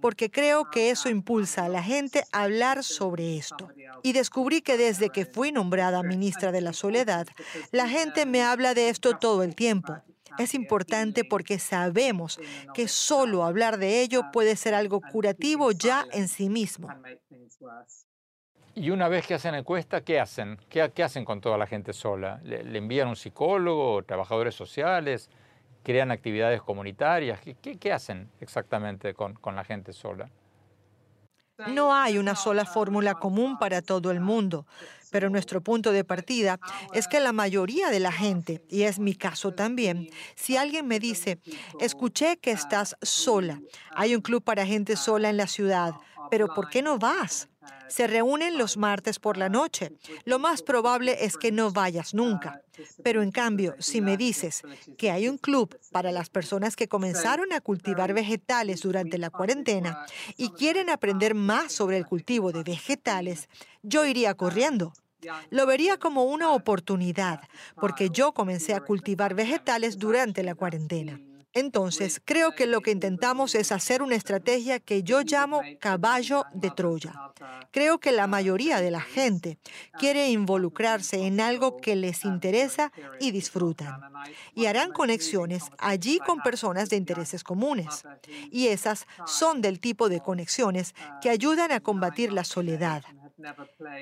porque 0.00 0.30
creo 0.30 0.70
que 0.70 0.90
eso 0.90 1.08
impulsa 1.08 1.64
a 1.64 1.68
la 1.68 1.82
gente 1.82 2.24
a 2.32 2.42
hablar 2.42 2.84
sobre 2.84 3.36
esto. 3.36 3.68
Y 4.02 4.12
descubrí 4.12 4.60
que 4.60 4.76
desde 4.76 5.10
que 5.10 5.26
fui 5.26 5.52
nombrada 5.52 6.02
ministra 6.02 6.52
de 6.52 6.60
la 6.60 6.72
Soledad, 6.72 7.26
la 7.72 7.88
gente 7.88 8.26
me 8.26 8.42
habla 8.42 8.74
de 8.74 8.88
esto 8.88 9.16
todo 9.18 9.42
el 9.42 9.54
tiempo. 9.54 9.94
Es 10.38 10.54
importante 10.54 11.24
porque 11.24 11.58
sabemos 11.58 12.38
que 12.74 12.86
solo 12.86 13.44
hablar 13.44 13.78
de 13.78 14.02
ello 14.02 14.22
puede 14.32 14.54
ser 14.56 14.74
algo 14.74 15.00
curativo 15.00 15.72
ya 15.72 16.06
en 16.12 16.28
sí 16.28 16.48
mismo. 16.48 16.88
Y 18.74 18.90
una 18.90 19.08
vez 19.08 19.26
que 19.26 19.34
hacen 19.34 19.56
encuesta, 19.56 20.02
¿qué 20.02 20.20
hacen? 20.20 20.56
¿Qué, 20.68 21.02
hacen 21.02 21.24
con 21.24 21.40
toda 21.40 21.58
la 21.58 21.66
gente 21.66 21.92
sola? 21.92 22.40
¿Le, 22.44 22.78
envían 22.78 23.08
un 23.08 23.16
psicólogo, 23.16 24.04
trabajadores 24.04 24.54
sociales? 24.54 25.28
¿Crean 25.88 26.10
actividades 26.10 26.60
comunitarias? 26.60 27.40
¿Qué, 27.62 27.92
hacen 27.94 28.28
exactamente 28.42 29.14
con 29.14 29.56
la 29.56 29.64
gente 29.64 29.94
sola? 29.94 30.28
No 31.66 31.94
hay 31.94 32.18
una 32.18 32.36
sola 32.36 32.66
fórmula 32.66 33.14
común 33.14 33.58
para 33.58 33.80
todo 33.80 34.10
el 34.10 34.20
mundo, 34.20 34.66
pero 35.10 35.30
nuestro 35.30 35.62
punto 35.62 35.90
de 35.90 36.04
partida 36.04 36.60
es 36.92 37.08
que 37.08 37.20
la 37.20 37.32
mayoría 37.32 37.88
de 37.88 38.00
la 38.00 38.12
gente, 38.12 38.62
y 38.68 38.82
es 38.82 38.98
mi 38.98 39.14
caso 39.14 39.52
también, 39.54 40.10
si 40.36 40.58
alguien 40.58 40.86
me 40.86 41.00
dice, 41.00 41.40
escuché 41.80 42.36
que 42.36 42.50
estás 42.50 42.94
sola, 43.00 43.62
hay 43.96 44.14
un 44.14 44.20
club 44.20 44.44
para 44.44 44.66
gente 44.66 44.94
sola 44.94 45.30
en 45.30 45.38
la 45.38 45.46
ciudad, 45.46 45.94
pero 46.30 46.48
¿por 46.48 46.68
qué 46.68 46.82
no 46.82 46.98
vas? 46.98 47.48
Se 47.88 48.06
reúnen 48.06 48.58
los 48.58 48.76
martes 48.76 49.18
por 49.18 49.36
la 49.36 49.48
noche. 49.48 49.92
Lo 50.24 50.38
más 50.38 50.62
probable 50.62 51.24
es 51.24 51.36
que 51.36 51.52
no 51.52 51.70
vayas 51.70 52.14
nunca. 52.14 52.62
Pero 53.02 53.22
en 53.22 53.30
cambio, 53.30 53.74
si 53.78 54.00
me 54.00 54.16
dices 54.16 54.62
que 54.96 55.10
hay 55.10 55.28
un 55.28 55.38
club 55.38 55.76
para 55.90 56.12
las 56.12 56.30
personas 56.30 56.76
que 56.76 56.88
comenzaron 56.88 57.52
a 57.52 57.60
cultivar 57.60 58.12
vegetales 58.12 58.82
durante 58.82 59.18
la 59.18 59.30
cuarentena 59.30 60.04
y 60.36 60.50
quieren 60.50 60.90
aprender 60.90 61.34
más 61.34 61.72
sobre 61.72 61.96
el 61.96 62.06
cultivo 62.06 62.52
de 62.52 62.62
vegetales, 62.62 63.48
yo 63.82 64.04
iría 64.04 64.34
corriendo. 64.34 64.92
Lo 65.50 65.66
vería 65.66 65.98
como 65.98 66.24
una 66.24 66.52
oportunidad, 66.52 67.40
porque 67.80 68.10
yo 68.10 68.32
comencé 68.32 68.74
a 68.74 68.80
cultivar 68.80 69.34
vegetales 69.34 69.98
durante 69.98 70.44
la 70.44 70.54
cuarentena. 70.54 71.20
Entonces, 71.54 72.20
creo 72.24 72.54
que 72.54 72.66
lo 72.66 72.82
que 72.82 72.90
intentamos 72.90 73.54
es 73.54 73.72
hacer 73.72 74.02
una 74.02 74.14
estrategia 74.14 74.80
que 74.80 75.02
yo 75.02 75.22
llamo 75.22 75.62
caballo 75.80 76.44
de 76.52 76.70
Troya. 76.70 77.14
Creo 77.70 77.98
que 77.98 78.12
la 78.12 78.26
mayoría 78.26 78.80
de 78.80 78.90
la 78.90 79.00
gente 79.00 79.58
quiere 79.98 80.30
involucrarse 80.30 81.26
en 81.26 81.40
algo 81.40 81.78
que 81.78 81.96
les 81.96 82.24
interesa 82.24 82.92
y 83.18 83.30
disfrutan. 83.30 84.00
Y 84.54 84.66
harán 84.66 84.92
conexiones 84.92 85.64
allí 85.78 86.18
con 86.18 86.40
personas 86.40 86.90
de 86.90 86.96
intereses 86.96 87.44
comunes. 87.44 88.04
Y 88.50 88.68
esas 88.68 89.06
son 89.26 89.60
del 89.60 89.80
tipo 89.80 90.08
de 90.08 90.20
conexiones 90.20 90.94
que 91.20 91.30
ayudan 91.30 91.72
a 91.72 91.80
combatir 91.80 92.32
la 92.32 92.44
soledad 92.44 93.02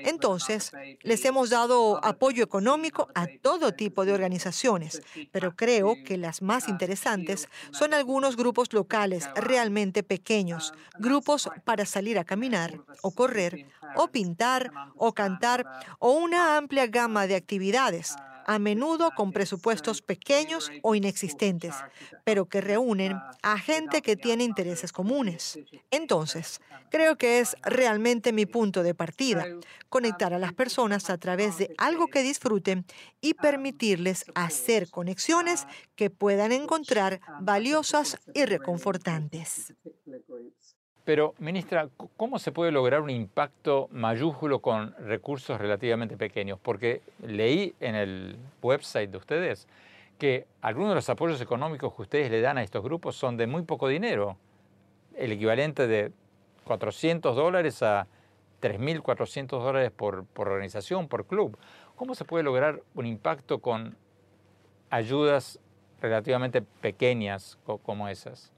entonces, 0.03 0.71
les 1.01 1.23
hemos 1.25 1.49
dado 1.49 2.03
apoyo 2.03 2.43
económico 2.43 3.09
a 3.13 3.27
todo 3.41 3.73
tipo 3.73 4.05
de 4.05 4.13
organizaciones, 4.13 5.01
pero 5.31 5.55
creo 5.55 5.95
que 6.05 6.17
las 6.17 6.41
más 6.41 6.67
interesantes 6.67 7.47
son 7.71 7.93
algunos 7.93 8.35
grupos 8.35 8.73
locales 8.73 9.29
realmente 9.35 10.03
pequeños, 10.03 10.73
grupos 10.99 11.49
para 11.65 11.85
salir 11.85 12.17
a 12.17 12.25
caminar 12.25 12.79
o 13.01 13.11
correr 13.11 13.67
o 13.95 14.07
pintar 14.07 14.71
o 14.95 15.13
cantar 15.13 15.65
o 15.99 16.11
una 16.11 16.57
amplia 16.57 16.87
gama 16.87 17.27
de 17.27 17.35
actividades 17.35 18.15
a 18.47 18.57
menudo 18.59 19.11
con 19.11 19.31
presupuestos 19.31 20.01
pequeños 20.01 20.71
o 20.81 20.95
inexistentes, 20.95 21.75
pero 22.23 22.45
que 22.45 22.61
reúnen 22.61 23.19
a 23.43 23.59
gente 23.59 24.01
que 24.01 24.15
tiene 24.15 24.43
intereses 24.43 24.91
comunes. 24.91 25.59
Entonces, 25.91 26.59
creo 26.89 27.17
que 27.17 27.39
es 27.39 27.55
realmente 27.63 28.31
mi 28.31 28.45
punto 28.45 28.81
de 28.83 28.95
partida, 28.95 29.45
conectar 29.89 30.33
a 30.33 30.39
las 30.39 30.53
personas 30.53 31.09
a 31.09 31.17
través 31.17 31.57
de 31.57 31.73
algo 31.77 32.07
que 32.07 32.23
disfruten 32.23 32.85
y 33.21 33.33
permitirles 33.33 34.25
hacer 34.33 34.89
conexiones 34.89 35.67
que 35.95 36.09
puedan 36.09 36.51
encontrar 36.51 37.19
valiosas 37.41 38.17
y 38.33 38.45
reconfortantes. 38.45 39.73
Pero, 41.07 41.35
ministra, 41.39 41.87
¿cómo 42.17 42.37
se 42.37 42.51
puede 42.51 42.73
lograr 42.73 42.99
un 42.99 43.09
impacto 43.09 43.87
mayúsculo 43.93 44.59
con 44.59 44.93
recursos 44.99 45.57
relativamente 45.57 46.17
pequeños? 46.17 46.59
Porque 46.61 47.01
leí 47.25 47.73
en 47.79 47.95
el 47.95 48.35
website 48.61 49.09
de 49.09 49.17
ustedes 49.17 49.69
que 50.19 50.47
algunos 50.59 50.89
de 50.89 50.95
los 50.95 51.09
apoyos 51.09 51.39
económicos 51.39 51.93
que 51.93 52.01
ustedes 52.01 52.29
le 52.29 52.41
dan 52.41 52.57
a 52.57 52.61
estos 52.61 52.83
grupos 52.83 53.15
son 53.15 53.37
de 53.37 53.47
muy 53.47 53.61
poco 53.61 53.87
dinero, 53.87 54.35
el 55.15 55.31
equivalente 55.31 55.87
de 55.87 56.11
400 56.65 57.37
dólares 57.37 57.81
a 57.83 58.05
3.400 58.61 59.47
dólares 59.63 59.91
por, 59.91 60.25
organización, 60.35 61.07
por 61.07 61.25
club. 61.25 61.57
¿Cómo 61.95 62.15
se 62.15 62.25
puede 62.25 62.43
lograr 62.43 62.81
un 62.95 63.05
impacto 63.05 63.59
con 63.59 63.95
ayudas 64.89 65.57
relativamente 66.01 66.61
pequeñas 66.61 67.57
como 67.85 68.09
esas? 68.09 68.51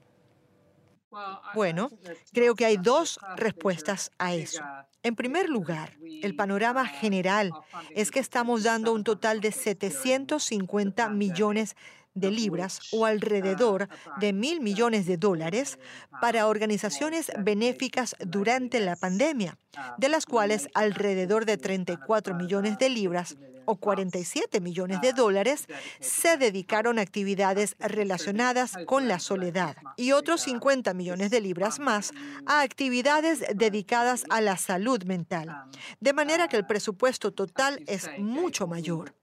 Bueno, 1.54 1.90
creo 2.32 2.54
que 2.54 2.64
hay 2.64 2.76
dos 2.76 3.18
respuestas 3.36 4.10
a 4.18 4.34
eso. 4.34 4.62
En 5.02 5.16
primer 5.16 5.48
lugar, 5.48 5.96
el 6.22 6.36
panorama 6.36 6.86
general 6.86 7.52
es 7.94 8.10
que 8.10 8.20
estamos 8.20 8.62
dando 8.62 8.92
un 8.92 9.02
total 9.02 9.40
de 9.40 9.50
750 9.50 11.08
millones 11.08 11.74
de 11.74 11.99
libras 12.14 12.80
o 12.92 13.06
alrededor 13.06 13.88
de 14.18 14.32
mil 14.32 14.60
millones 14.60 15.06
de 15.06 15.16
dólares 15.16 15.78
para 16.20 16.46
organizaciones 16.46 17.30
benéficas 17.38 18.16
durante 18.20 18.80
la 18.80 18.96
pandemia, 18.96 19.58
de 19.98 20.08
las 20.08 20.26
cuales 20.26 20.68
alrededor 20.74 21.46
de 21.46 21.56
34 21.56 22.34
millones 22.34 22.78
de 22.78 22.88
libras 22.88 23.36
o 23.66 23.76
47 23.76 24.60
millones 24.60 25.00
de 25.00 25.12
dólares 25.12 25.66
se 26.00 26.36
dedicaron 26.36 26.98
a 26.98 27.02
actividades 27.02 27.76
relacionadas 27.78 28.76
con 28.86 29.06
la 29.06 29.18
soledad 29.20 29.76
y 29.96 30.12
otros 30.12 30.42
50 30.42 30.92
millones 30.94 31.30
de 31.30 31.40
libras 31.40 31.78
más 31.78 32.12
a 32.46 32.62
actividades 32.62 33.44
dedicadas 33.54 34.24
a 34.30 34.40
la 34.40 34.56
salud 34.56 35.04
mental. 35.04 35.64
De 36.00 36.12
manera 36.12 36.48
que 36.48 36.56
el 36.56 36.66
presupuesto 36.66 37.32
total 37.32 37.82
es 37.86 38.10
mucho 38.18 38.66
mayor. 38.66 39.14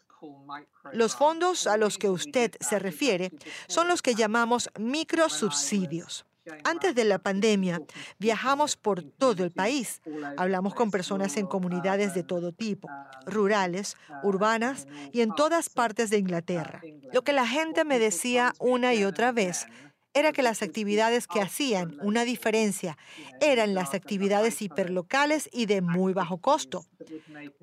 Los 0.94 1.16
fondos 1.16 1.68
a 1.68 1.78
los 1.78 1.98
que 1.98 2.10
usted 2.10 2.52
se 2.60 2.80
refiere 2.80 3.32
son 3.68 3.88
los 3.88 4.02
que 4.02 4.16
llamamos 4.16 4.70
microsubsidios. 4.80 6.26
Antes 6.64 6.96
de 6.96 7.04
la 7.04 7.20
pandemia, 7.20 7.82
viajamos 8.20 8.78
por 8.78 9.04
todo 9.04 9.44
el 9.44 9.52
país. 9.52 10.02
Hablamos 10.38 10.74
con 10.76 10.92
personas 10.92 11.36
en 11.38 11.46
comunidades 11.46 12.14
de 12.14 12.24
todo 12.24 12.52
tipo, 12.52 12.90
rurales, 13.26 13.98
urbanas 14.24 14.88
y 15.12 15.22
en 15.22 15.34
todas 15.36 15.70
partes 15.70 16.10
de 16.10 16.18
Inglaterra. 16.18 16.82
Lo 17.12 17.24
que 17.24 17.34
la 17.34 17.46
gente 17.46 17.84
me 17.84 18.00
decía 18.00 18.54
una 18.60 18.94
y 18.94 19.04
otra 19.04 19.32
vez 19.32 19.68
era 20.14 20.32
que 20.32 20.42
las 20.42 20.62
actividades 20.62 21.28
que 21.28 21.42
hacían 21.42 21.98
una 22.02 22.26
diferencia 22.26 22.98
eran 23.40 23.74
las 23.76 23.94
actividades 23.94 24.62
hiperlocales 24.62 25.50
y 25.52 25.66
de 25.68 25.82
muy 25.82 26.14
bajo 26.14 26.40
costo. 26.40 26.86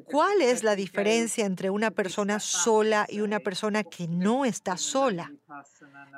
¿Cuál 0.04 0.40
es 0.40 0.62
la 0.62 0.76
diferencia 0.76 1.46
entre 1.46 1.70
una 1.70 1.90
persona 1.90 2.38
sola 2.40 3.06
y 3.08 3.20
una 3.20 3.40
persona 3.40 3.82
que 3.82 4.06
no 4.06 4.44
está 4.44 4.76
sola? 4.76 5.32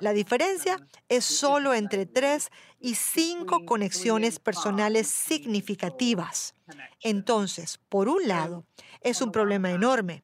La 0.01 0.12
diferencia 0.12 0.77
es 1.09 1.25
solo 1.25 1.73
entre 1.73 2.07
tres 2.07 2.51
y 2.81 2.95
cinco 2.95 3.65
conexiones 3.65 4.39
personales 4.39 5.07
significativas. 5.07 6.55
Entonces, 7.01 7.79
por 7.89 8.09
un 8.09 8.29
lado, 8.29 8.65
es 9.01 9.23
un 9.23 9.33
problema 9.33 9.71
enorme, 9.71 10.23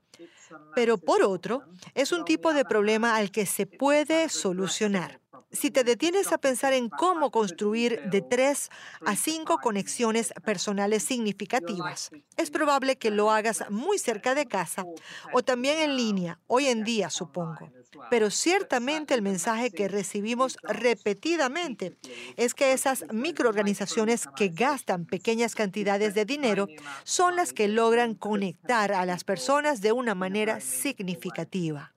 pero 0.75 0.99
por 0.99 1.23
otro, 1.23 1.63
es 1.95 2.13
un 2.13 2.25
tipo 2.25 2.53
de 2.53 2.65
problema 2.65 3.17
al 3.17 3.31
que 3.31 3.47
se 3.47 3.67
puede 3.67 4.29
solucionar. 4.29 5.22
Si 5.53 5.71
te 5.71 5.85
detienes 5.85 6.33
a 6.33 6.39
pensar 6.39 6.73
en 6.73 6.89
cómo 6.89 7.31
construir 7.31 8.03
de 8.11 8.23
tres 8.23 8.71
a 9.05 9.17
cinco 9.17 9.59
conexiones 9.59 10.33
personales 10.45 11.03
significativas, 11.03 12.11
es 12.39 12.51
probable 12.51 12.97
que 12.97 13.11
lo 13.11 13.31
hagas 13.31 13.65
muy 13.71 13.99
cerca 13.99 14.35
de 14.35 14.47
casa 14.47 14.85
o 15.33 15.43
también 15.43 15.79
en 15.79 15.97
línea, 15.97 16.39
hoy 16.47 16.67
en 16.67 16.85
día 16.85 17.11
supongo. 17.11 17.71
Pero 18.09 18.31
ciertamente 18.31 19.13
el 19.13 19.21
mensaje 19.21 19.71
que 19.71 19.89
recibimos 19.89 20.57
repetidamente 20.63 21.99
es 22.37 22.55
que 22.55 22.73
esas 22.73 23.05
microorganizaciones 23.13 24.27
que 24.35 24.49
gastan 24.49 25.05
pequeñas 25.05 25.55
cantidades 25.55 26.15
de 26.15 26.25
dinero 26.25 26.67
son 27.05 27.37
las 27.37 27.53
que 27.53 27.69
logran 27.69 28.15
conectar 28.15 28.93
a 28.93 29.05
las 29.05 29.23
personas 29.25 29.83
de 29.83 29.93
una 29.93 30.15
manera 30.15 30.61
significativa. 30.61 31.95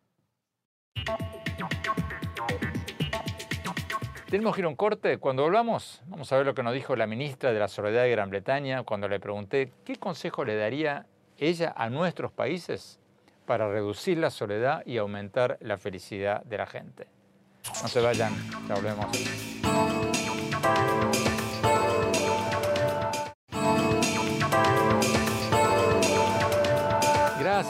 Tenemos 4.29 4.55
que 4.55 4.61
ir 4.61 4.65
a 4.65 4.69
un 4.69 4.75
corte. 4.75 5.19
Cuando 5.19 5.43
volvamos, 5.43 6.01
vamos 6.07 6.31
a 6.31 6.37
ver 6.37 6.45
lo 6.45 6.55
que 6.55 6.63
nos 6.63 6.73
dijo 6.73 6.95
la 6.95 7.05
ministra 7.05 7.53
de 7.53 7.59
la 7.59 7.67
Soledad 7.67 8.03
de 8.03 8.09
Gran 8.09 8.29
Bretaña 8.29 8.83
cuando 8.83 9.07
le 9.07 9.19
pregunté 9.19 9.71
qué 9.85 9.97
consejo 9.97 10.43
le 10.43 10.55
daría 10.55 11.05
ella 11.37 11.73
a 11.77 11.89
nuestros 11.89 12.31
países 12.31 12.99
para 13.45 13.69
reducir 13.69 14.17
la 14.17 14.31
soledad 14.31 14.81
y 14.85 14.97
aumentar 14.97 15.57
la 15.61 15.77
felicidad 15.77 16.43
de 16.43 16.57
la 16.57 16.65
gente. 16.65 17.07
No 17.81 17.87
se 17.87 18.01
vayan, 18.01 18.33
ya 18.67 18.75
volvemos. 18.75 20.14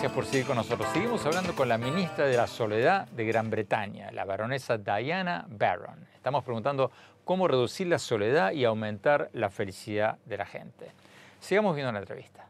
Gracias 0.06 0.24
por 0.24 0.32
seguir 0.32 0.46
con 0.46 0.58
nosotros. 0.58 0.88
Seguimos 0.94 1.26
hablando 1.26 1.56
con 1.56 1.68
la 1.68 1.80
ministra 1.80 2.28
de 2.28 2.38
la 2.38 2.46
Soledad 2.46 3.08
de 3.08 3.26
Gran 3.26 3.50
Bretaña, 3.50 4.12
la 4.12 4.24
baronesa 4.24 4.78
Diana 4.78 5.48
Barron. 5.50 5.98
Estamos 6.14 6.44
preguntando 6.44 6.92
cómo 7.24 7.48
reducir 7.48 7.88
la 7.88 7.98
soledad 7.98 8.52
y 8.52 8.66
aumentar 8.66 9.32
la 9.34 9.50
felicidad 9.50 10.20
de 10.26 10.38
la 10.38 10.46
gente. 10.46 10.92
Sigamos 11.40 11.74
viendo 11.74 11.92
la 11.92 11.98
entrevista. 11.98 12.48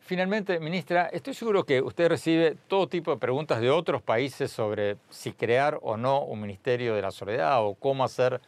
Finalmente, 0.00 0.58
ministra, 0.58 1.06
estoy 1.12 1.34
seguro 1.34 1.64
que 1.64 1.80
usted 1.82 2.08
recibe 2.08 2.56
todo 2.66 2.88
tipo 2.88 3.12
de 3.12 3.18
preguntas 3.18 3.60
de 3.60 3.70
otros 3.70 4.02
países 4.02 4.50
sobre 4.50 4.96
si 5.08 5.30
crear 5.34 5.78
o 5.82 5.96
no 5.96 6.24
un 6.24 6.40
Ministerio 6.40 6.96
de 6.96 7.02
la 7.02 7.12
Soledad 7.12 7.64
o 7.64 7.76
cómo 7.76 8.02
hacer 8.02 8.40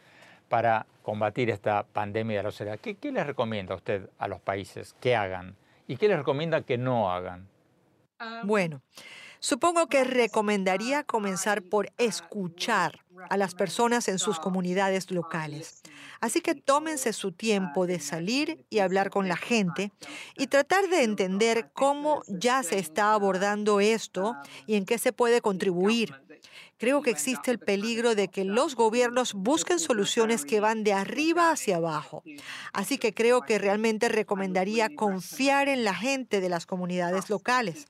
para 0.49 0.85
combatir 1.03 1.49
esta 1.49 1.83
pandemia 1.83 2.37
de 2.37 2.43
la 2.43 2.51
soledad. 2.51 2.79
¿Qué, 2.79 2.95
qué 2.95 3.11
les 3.11 3.25
recomienda 3.25 3.75
usted 3.75 4.09
a 4.17 4.27
los 4.27 4.39
países 4.39 4.95
que 4.99 5.15
hagan 5.15 5.55
y 5.87 5.97
qué 5.97 6.07
les 6.07 6.17
recomienda 6.17 6.61
que 6.61 6.77
no 6.77 7.11
hagan? 7.11 7.47
Bueno, 8.43 8.81
Supongo 9.39 9.87
que 9.87 10.03
recomendaría 10.03 11.03
comenzar 11.03 11.61
por 11.61 11.91
escuchar 11.97 13.03
a 13.29 13.37
las 13.37 13.53
personas 13.53 14.07
en 14.07 14.19
sus 14.19 14.39
comunidades 14.39 15.11
locales. 15.11 15.81
Así 16.19 16.41
que 16.41 16.55
tómense 16.55 17.13
su 17.13 17.31
tiempo 17.31 17.85
de 17.85 17.99
salir 17.99 18.65
y 18.69 18.79
hablar 18.79 19.09
con 19.09 19.27
la 19.27 19.37
gente 19.37 19.91
y 20.35 20.47
tratar 20.47 20.87
de 20.87 21.03
entender 21.03 21.69
cómo 21.73 22.23
ya 22.27 22.63
se 22.63 22.79
está 22.79 23.13
abordando 23.13 23.79
esto 23.79 24.35
y 24.65 24.75
en 24.75 24.85
qué 24.85 24.97
se 24.97 25.13
puede 25.13 25.41
contribuir. 25.41 26.15
Creo 26.77 27.01
que 27.01 27.09
existe 27.09 27.49
el 27.49 27.59
peligro 27.59 28.13
de 28.13 28.27
que 28.27 28.43
los 28.43 28.75
gobiernos 28.75 29.33
busquen 29.33 29.79
soluciones 29.79 30.45
que 30.45 30.59
van 30.59 30.83
de 30.83 30.93
arriba 30.93 31.49
hacia 31.49 31.77
abajo. 31.77 32.23
Así 32.71 32.99
que 32.99 33.13
creo 33.13 33.41
que 33.41 33.57
realmente 33.57 34.09
recomendaría 34.09 34.95
confiar 34.95 35.69
en 35.69 35.83
la 35.83 35.95
gente 35.95 36.39
de 36.39 36.49
las 36.49 36.67
comunidades 36.67 37.31
locales. 37.31 37.87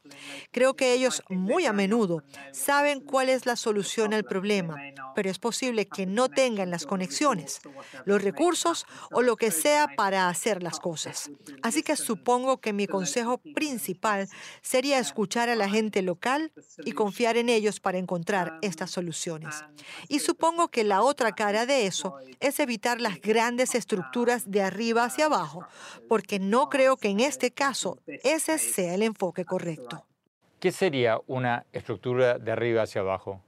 Creo 0.51 0.75
que 0.75 0.93
ellos 0.93 1.21
muy 1.29 1.65
a 1.65 1.73
menudo 1.73 2.23
saben 2.51 3.01
cuál 3.01 3.27
es 3.27 3.45
la 3.45 3.57
solución 3.57 4.13
al 4.13 4.23
problema, 4.23 4.77
pero 5.15 5.29
es 5.29 5.39
posible 5.39 5.87
que 5.87 6.05
no 6.05 6.29
tengan 6.29 6.71
las 6.71 6.85
conexiones, 6.85 7.59
los 8.05 8.21
recursos 8.21 8.85
o 9.11 9.21
lo 9.21 9.35
que 9.35 9.51
sea 9.51 9.87
para 9.97 10.29
hacer 10.29 10.63
las 10.63 10.79
cosas. 10.79 11.29
Así 11.61 11.83
que 11.83 11.95
supongo 11.97 12.61
que 12.61 12.71
mi 12.71 12.87
consejo 12.87 13.39
principal 13.53 14.29
sería 14.61 14.99
escuchar 14.99 15.49
a 15.49 15.55
la 15.55 15.69
gente 15.69 16.01
local 16.01 16.51
y 16.85 16.93
confiar 16.93 17.35
en 17.35 17.49
ellos 17.49 17.79
para 17.79 17.97
encontrar 17.97 18.59
estas 18.77 18.91
soluciones. 18.91 19.65
Y 20.07 20.19
supongo 20.19 20.67
que 20.67 20.83
la 20.83 21.01
otra 21.01 21.31
cara 21.31 21.65
de 21.65 21.87
eso 21.87 22.15
es 22.39 22.59
evitar 22.59 23.01
las 23.01 23.19
grandes 23.19 23.73
estructuras 23.73 24.51
de 24.51 24.61
arriba 24.61 25.03
hacia 25.03 25.25
abajo, 25.25 25.65
porque 26.07 26.37
no 26.37 26.69
creo 26.69 26.95
que 26.95 27.09
en 27.09 27.19
este 27.19 27.49
caso 27.49 27.97
ese 28.23 28.59
sea 28.59 28.93
el 28.93 29.01
enfoque 29.01 29.45
correcto. 29.45 30.05
¿Qué 30.59 30.71
sería 30.71 31.19
una 31.25 31.65
estructura 31.73 32.37
de 32.37 32.51
arriba 32.51 32.83
hacia 32.83 33.01
abajo? 33.01 33.41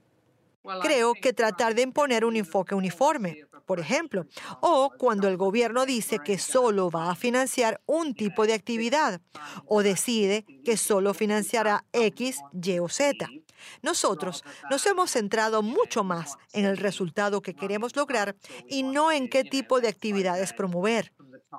Creo 0.82 1.14
que 1.14 1.32
tratar 1.32 1.74
de 1.76 1.82
imponer 1.82 2.24
un 2.24 2.34
enfoque 2.34 2.74
uniforme, 2.74 3.46
por 3.66 3.78
ejemplo, 3.78 4.26
o 4.60 4.90
cuando 4.98 5.28
el 5.28 5.36
gobierno 5.36 5.86
dice 5.86 6.18
que 6.18 6.38
solo 6.38 6.90
va 6.90 7.10
a 7.10 7.14
financiar 7.14 7.80
un 7.86 8.14
tipo 8.14 8.46
de 8.46 8.54
actividad 8.54 9.20
o 9.66 9.84
decide 9.84 10.44
que 10.64 10.76
solo 10.76 11.14
financiará 11.14 11.84
X, 11.92 12.40
Y 12.52 12.80
o 12.80 12.88
Z. 12.88 13.28
Nosotros 13.82 14.44
nos 14.70 14.86
hemos 14.86 15.10
centrado 15.10 15.62
mucho 15.62 16.04
más 16.04 16.36
en 16.52 16.64
el 16.64 16.76
resultado 16.76 17.42
que 17.42 17.54
queremos 17.54 17.96
lograr 17.96 18.36
y 18.68 18.82
no 18.82 19.12
en 19.12 19.28
qué 19.28 19.44
tipo 19.44 19.80
de 19.80 19.88
actividades 19.88 20.52
promover. 20.52 21.12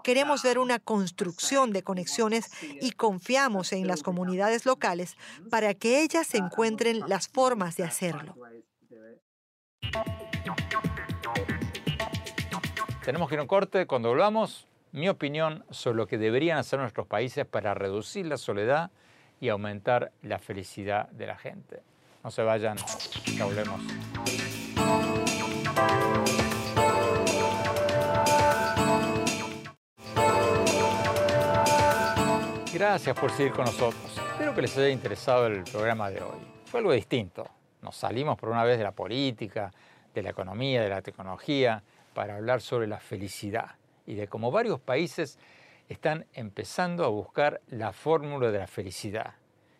Queremos 0.03 0.41
ver 0.43 0.57
una 0.57 0.79
construcción 0.79 1.73
de 1.73 1.83
conexiones 1.83 2.49
y 2.79 2.91
confiamos 2.91 3.73
en 3.73 3.87
las 3.87 4.03
comunidades 4.03 4.65
locales 4.65 5.15
para 5.49 5.73
que 5.73 6.01
ellas 6.01 6.33
encuentren 6.33 7.01
las 7.07 7.27
formas 7.27 7.75
de 7.75 7.83
hacerlo. 7.83 8.35
Tenemos 13.03 13.27
que 13.27 13.35
ir 13.35 13.39
a 13.39 13.41
un 13.41 13.47
corte. 13.47 13.87
Cuando 13.87 14.09
volvamos, 14.09 14.67
mi 14.91 15.09
opinión 15.09 15.65
sobre 15.69 15.97
lo 15.97 16.07
que 16.07 16.17
deberían 16.17 16.57
hacer 16.57 16.79
nuestros 16.79 17.07
países 17.07 17.45
para 17.45 17.73
reducir 17.73 18.25
la 18.25 18.37
soledad 18.37 18.91
y 19.41 19.49
aumentar 19.49 20.13
la 20.21 20.39
felicidad 20.39 21.09
de 21.09 21.27
la 21.27 21.35
gente. 21.35 21.81
No 22.23 22.31
se 22.31 22.43
vayan, 22.43 22.77
ya 23.35 23.43
volvemos. 23.43 23.81
Gracias 32.71 33.19
por 33.19 33.31
seguir 33.31 33.51
con 33.51 33.65
nosotros. 33.65 34.17
Espero 34.31 34.55
que 34.55 34.61
les 34.61 34.77
haya 34.77 34.89
interesado 34.89 35.47
el 35.47 35.63
programa 35.63 36.09
de 36.09 36.21
hoy. 36.21 36.39
Fue 36.65 36.79
algo 36.79 36.93
distinto. 36.93 37.47
Nos 37.81 37.95
salimos 37.95 38.37
por 38.37 38.49
una 38.49 38.63
vez 38.63 38.77
de 38.77 38.83
la 38.83 38.91
política, 38.91 39.71
de 40.13 40.21
la 40.21 40.29
economía, 40.29 40.81
de 40.81 40.89
la 40.89 41.01
tecnología, 41.01 41.83
para 42.13 42.35
hablar 42.35 42.61
sobre 42.61 42.87
la 42.87 42.99
felicidad 42.99 43.75
y 44.05 44.15
de 44.15 44.27
cómo 44.27 44.51
varios 44.51 44.79
países 44.79 45.37
están 45.91 46.25
empezando 46.33 47.03
a 47.03 47.09
buscar 47.09 47.59
la 47.67 47.91
fórmula 47.91 48.49
de 48.49 48.59
la 48.59 48.67
felicidad 48.67 49.33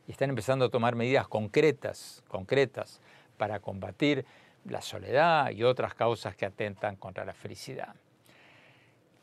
y 0.06 0.12
están 0.12 0.30
empezando 0.30 0.66
a 0.66 0.70
tomar 0.70 0.94
medidas 0.94 1.26
concretas, 1.30 2.22
concretas 2.28 3.00
para 3.38 3.62
combatir 3.62 4.26
la 4.66 4.82
soledad 4.82 5.52
y 5.52 5.64
otras 5.64 5.94
causas 5.94 6.36
que 6.36 6.46
atentan 6.46 6.98
contra 6.98 7.24
la 7.24 7.34
felicidad. 7.34 7.96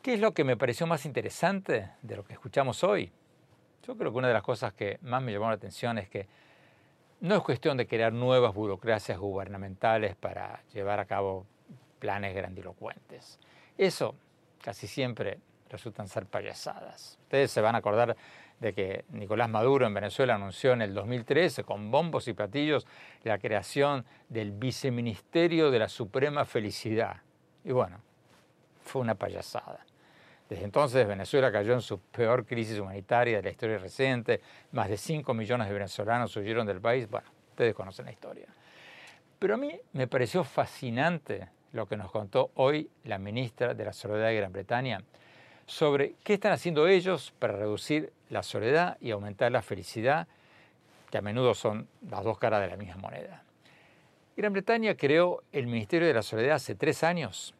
¿Qué 0.01 0.15
es 0.15 0.21
lo 0.21 0.33
que 0.33 0.45
me 0.45 0.57
pareció 0.57 0.87
más 0.87 1.05
interesante 1.05 1.91
de 2.01 2.17
lo 2.17 2.25
que 2.25 2.33
escuchamos 2.33 2.83
hoy? 2.83 3.13
Yo 3.87 3.95
creo 3.95 4.11
que 4.11 4.19
una 4.19 4.29
de 4.29 4.35
las 4.35 4.43
cosas 4.43 4.73
que 4.73 4.99
más 5.03 5.23
me 5.23 5.31
llamó 5.31 5.49
la 5.49 5.57
atención 5.57 5.99
es 5.99 6.09
que 6.09 6.27
no 7.21 7.35
es 7.35 7.43
cuestión 7.43 7.77
de 7.77 7.87
crear 7.87 8.15
nuevas 8.15 8.55
burocracias 8.55 9.19
gubernamentales 9.19 10.17
para 10.17 10.63
llevar 10.73 11.01
a 11.01 11.05
cabo 11.05 11.45
planes 11.99 12.35
grandilocuentes. 12.35 13.39
Eso 13.77 14.15
casi 14.63 14.87
siempre 14.87 15.39
resultan 15.69 16.09
ser 16.09 16.27
payasadas. 16.27 17.19
Ustedes 17.23 17.51
se 17.51 17.61
van 17.61 17.75
a 17.75 17.79
acordar 17.79 18.17
de 18.61 18.73
que 18.73 19.05
Nicolás 19.11 19.49
Maduro 19.49 19.87
en 19.87 19.95
Venezuela 19.95 20.35
anunció 20.35 20.73
en 20.73 20.83
el 20.83 20.95
2013 20.95 21.65
con 21.65 21.91
bombos 21.91 22.27
y 22.29 22.33
platillos 22.33 22.87
la 23.23 23.39
creación 23.39 24.05
del 24.29 24.53
Viceministerio 24.53 25.71
de 25.71 25.79
la 25.79 25.89
Suprema 25.89 26.45
Felicidad. 26.45 27.19
Y 27.65 27.73
bueno, 27.73 28.01
fue 28.83 29.03
una 29.03 29.15
payasada. 29.15 29.85
Desde 30.49 30.65
entonces 30.65 31.07
Venezuela 31.07 31.53
cayó 31.53 31.75
en 31.75 31.83
su 31.83 32.01
peor 32.01 32.47
crisis 32.47 32.79
humanitaria 32.79 33.37
de 33.37 33.43
la 33.43 33.51
historia 33.51 33.79
reciente, 33.79 34.41
más 34.73 34.89
de 34.89 34.97
5 34.97 35.35
millones 35.35 35.69
de 35.69 35.75
venezolanos 35.75 36.35
huyeron 36.37 36.67
del 36.67 36.81
país, 36.81 37.09
bueno, 37.09 37.29
ustedes 37.51 37.75
conocen 37.75 38.07
la 38.07 38.13
historia. 38.13 38.47
Pero 39.39 39.55
a 39.55 39.57
mí 39.59 39.79
me 39.93 40.07
pareció 40.09 40.43
fascinante 40.43 41.49
lo 41.73 41.87
que 41.87 41.97
nos 41.97 42.11
contó 42.11 42.51
hoy 42.55 42.91
la 43.05 43.19
ministra 43.19 43.75
de 43.75 43.85
la 43.85 43.93
Soledad 43.93 44.29
de 44.29 44.37
Gran 44.37 44.53
Bretaña 44.53 45.03
sobre 45.69 46.15
qué 46.25 46.35
están 46.35 46.53
haciendo 46.53 46.89
ellos 46.89 47.35
para 47.39 47.53
reducir 47.53 48.11
la 48.31 48.43
soledad 48.43 48.97
y 49.01 49.11
aumentar 49.11 49.53
la 49.53 49.61
felicidad, 49.61 50.27
que 51.11 51.19
a 51.19 51.23
menudo 51.23 51.55
son 51.55 51.87
las 52.09 52.25
dos 52.25 52.39
caras 52.39 52.63
de 52.63 52.69
la 52.69 52.77
misma 52.77 52.97
moneda. 52.97 53.45
Gran 54.35 54.55
Bretaña 54.55 54.97
creó 54.97 55.43
el 55.53 55.67
Ministerio 55.67 56.09
de 56.09 56.15
la 56.15 56.23
Soledad 56.23 56.57
hace 56.57 56.75
tres 56.75 57.05
años 57.05 57.55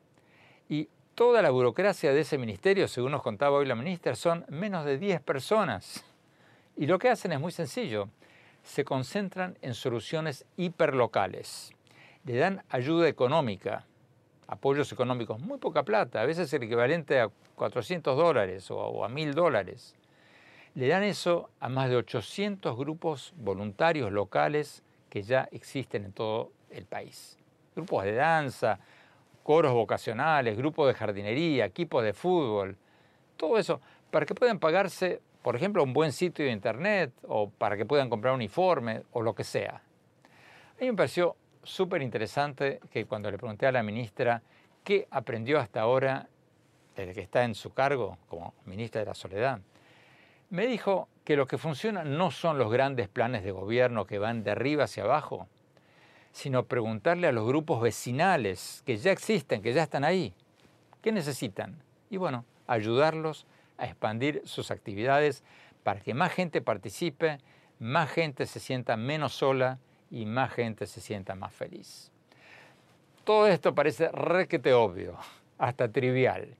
y 0.71 0.89
toda 1.15 1.43
la 1.43 1.51
burocracia 1.51 2.13
de 2.13 2.21
ese 2.21 2.39
ministerio, 2.39 2.89
según 2.89 3.13
nos 3.13 3.23
contaba 3.23 3.59
hoy 3.59 3.67
la 3.67 3.75
ministra, 3.75 4.15
son 4.15 4.47
menos 4.49 4.87
de 4.87 4.97
10 4.99 5.21
personas. 5.21 6.05
Y 6.77 6.87
lo 6.87 6.99
que 6.99 7.11
hacen 7.11 7.33
es 7.33 7.41
muy 7.41 7.53
sencillo. 7.53 8.09
se 8.63 8.85
concentran 8.85 9.57
en 9.63 9.73
soluciones 9.73 10.45
hiperlocales. 10.57 11.73
Le 12.25 12.37
dan 12.37 12.63
ayuda 12.69 13.09
económica, 13.09 13.87
apoyos 14.49 14.91
económicos, 14.91 15.39
muy 15.41 15.59
poca 15.59 15.85
plata, 15.85 16.23
a 16.23 16.27
veces 16.27 16.53
el 16.53 16.65
equivalente 16.65 17.21
a 17.21 17.31
400 17.55 18.17
dólares 18.17 18.71
o 18.71 19.05
a 19.05 19.09
1000 19.09 19.35
dólares. 19.35 19.95
Le 20.75 20.89
dan 20.89 21.03
eso 21.03 21.51
a 21.61 21.69
más 21.69 21.91
de 21.91 21.97
800 21.97 22.77
grupos 22.77 23.35
voluntarios 23.37 24.11
locales 24.11 24.83
que 25.11 25.23
ya 25.23 25.49
existen 25.53 26.05
en 26.05 26.13
todo 26.13 26.51
el 26.71 26.87
país. 26.87 27.39
Grupos 27.75 28.05
de 28.05 28.15
danza, 28.15 28.81
coros 29.43 29.73
vocacionales, 29.73 30.57
grupos 30.57 30.89
de 30.89 30.95
jardinería, 30.95 31.67
equipos 31.67 32.03
de 32.03 32.13
fútbol, 32.13 32.77
todo 33.37 33.59
eso, 33.59 33.81
para 34.11 34.25
que 34.25 34.35
puedan 34.35 34.59
pagarse, 34.59 35.21
por 35.43 35.57
ejemplo, 35.57 35.83
un 35.83 35.93
buen 35.93 36.13
sitio 36.13 36.45
de 36.45 36.53
internet 36.53 37.13
o 37.27 37.51
para 37.51 37.77
que 37.77 37.85
puedan 37.85 38.09
comprar 38.09 38.35
uniforme 38.35 39.03
o 39.13 39.23
lo 39.23 39.35
que 39.35 39.45
sea. 39.45 39.77
A 39.77 40.81
mí 40.81 40.91
me 40.91 40.95
pareció 40.95 41.37
súper 41.63 42.03
interesante 42.03 42.81
que 42.91 43.05
cuando 43.05 43.31
le 43.31 43.39
pregunté 43.39 43.67
a 43.67 43.73
la 43.73 43.83
ministra 43.83 44.43
qué 44.85 45.07
aprendió 45.11 45.59
hasta 45.59 45.81
ahora 45.81 46.29
desde 46.97 47.15
que 47.15 47.21
está 47.21 47.45
en 47.45 47.55
su 47.55 47.73
cargo 47.73 48.19
como 48.29 48.55
ministra 48.65 49.01
de 49.01 49.07
la 49.07 49.15
Soledad, 49.15 49.61
me 50.51 50.67
dijo 50.67 51.09
que 51.25 51.37
lo 51.37 51.47
que 51.47 51.59
funciona 51.59 52.05
no 52.05 52.31
son 52.31 52.59
los 52.59 52.73
grandes 52.73 53.09
planes 53.09 53.45
de 53.45 53.51
gobierno 53.51 54.07
que 54.07 54.19
van 54.19 54.43
de 54.43 54.51
arriba 54.51 54.85
hacia 54.85 55.05
abajo, 55.05 55.47
sino 56.33 56.65
preguntarle 56.65 57.27
a 57.27 57.33
los 57.33 57.47
grupos 57.47 57.83
vecinales 57.83 58.83
que 58.87 58.97
ya 58.97 59.13
existen, 59.13 59.63
que 59.63 59.73
ya 59.73 59.83
están 59.83 60.05
ahí, 60.05 60.33
¿qué 61.03 61.13
necesitan? 61.13 61.83
Y 62.11 62.17
bueno, 62.17 62.45
ayudarlos 62.67 63.47
a 63.77 63.87
expandir 63.87 64.43
sus 64.45 64.71
actividades 64.71 65.43
para 65.83 66.01
que 66.01 66.15
más 66.15 66.33
gente 66.33 66.61
participe, 66.61 67.39
más 67.79 68.11
gente 68.11 68.47
se 68.47 68.61
sienta 68.61 68.97
menos 68.97 69.35
sola 69.35 69.79
y 70.11 70.27
más 70.27 70.53
gente 70.53 70.87
se 70.87 71.01
sienta 71.01 71.35
más 71.35 71.53
feliz. 71.53 72.11
Todo 73.25 73.47
esto 73.47 73.75
parece 73.75 74.09
requete 74.09 74.73
obvio, 74.73 75.17
hasta 75.59 75.91
trivial. 75.91 76.57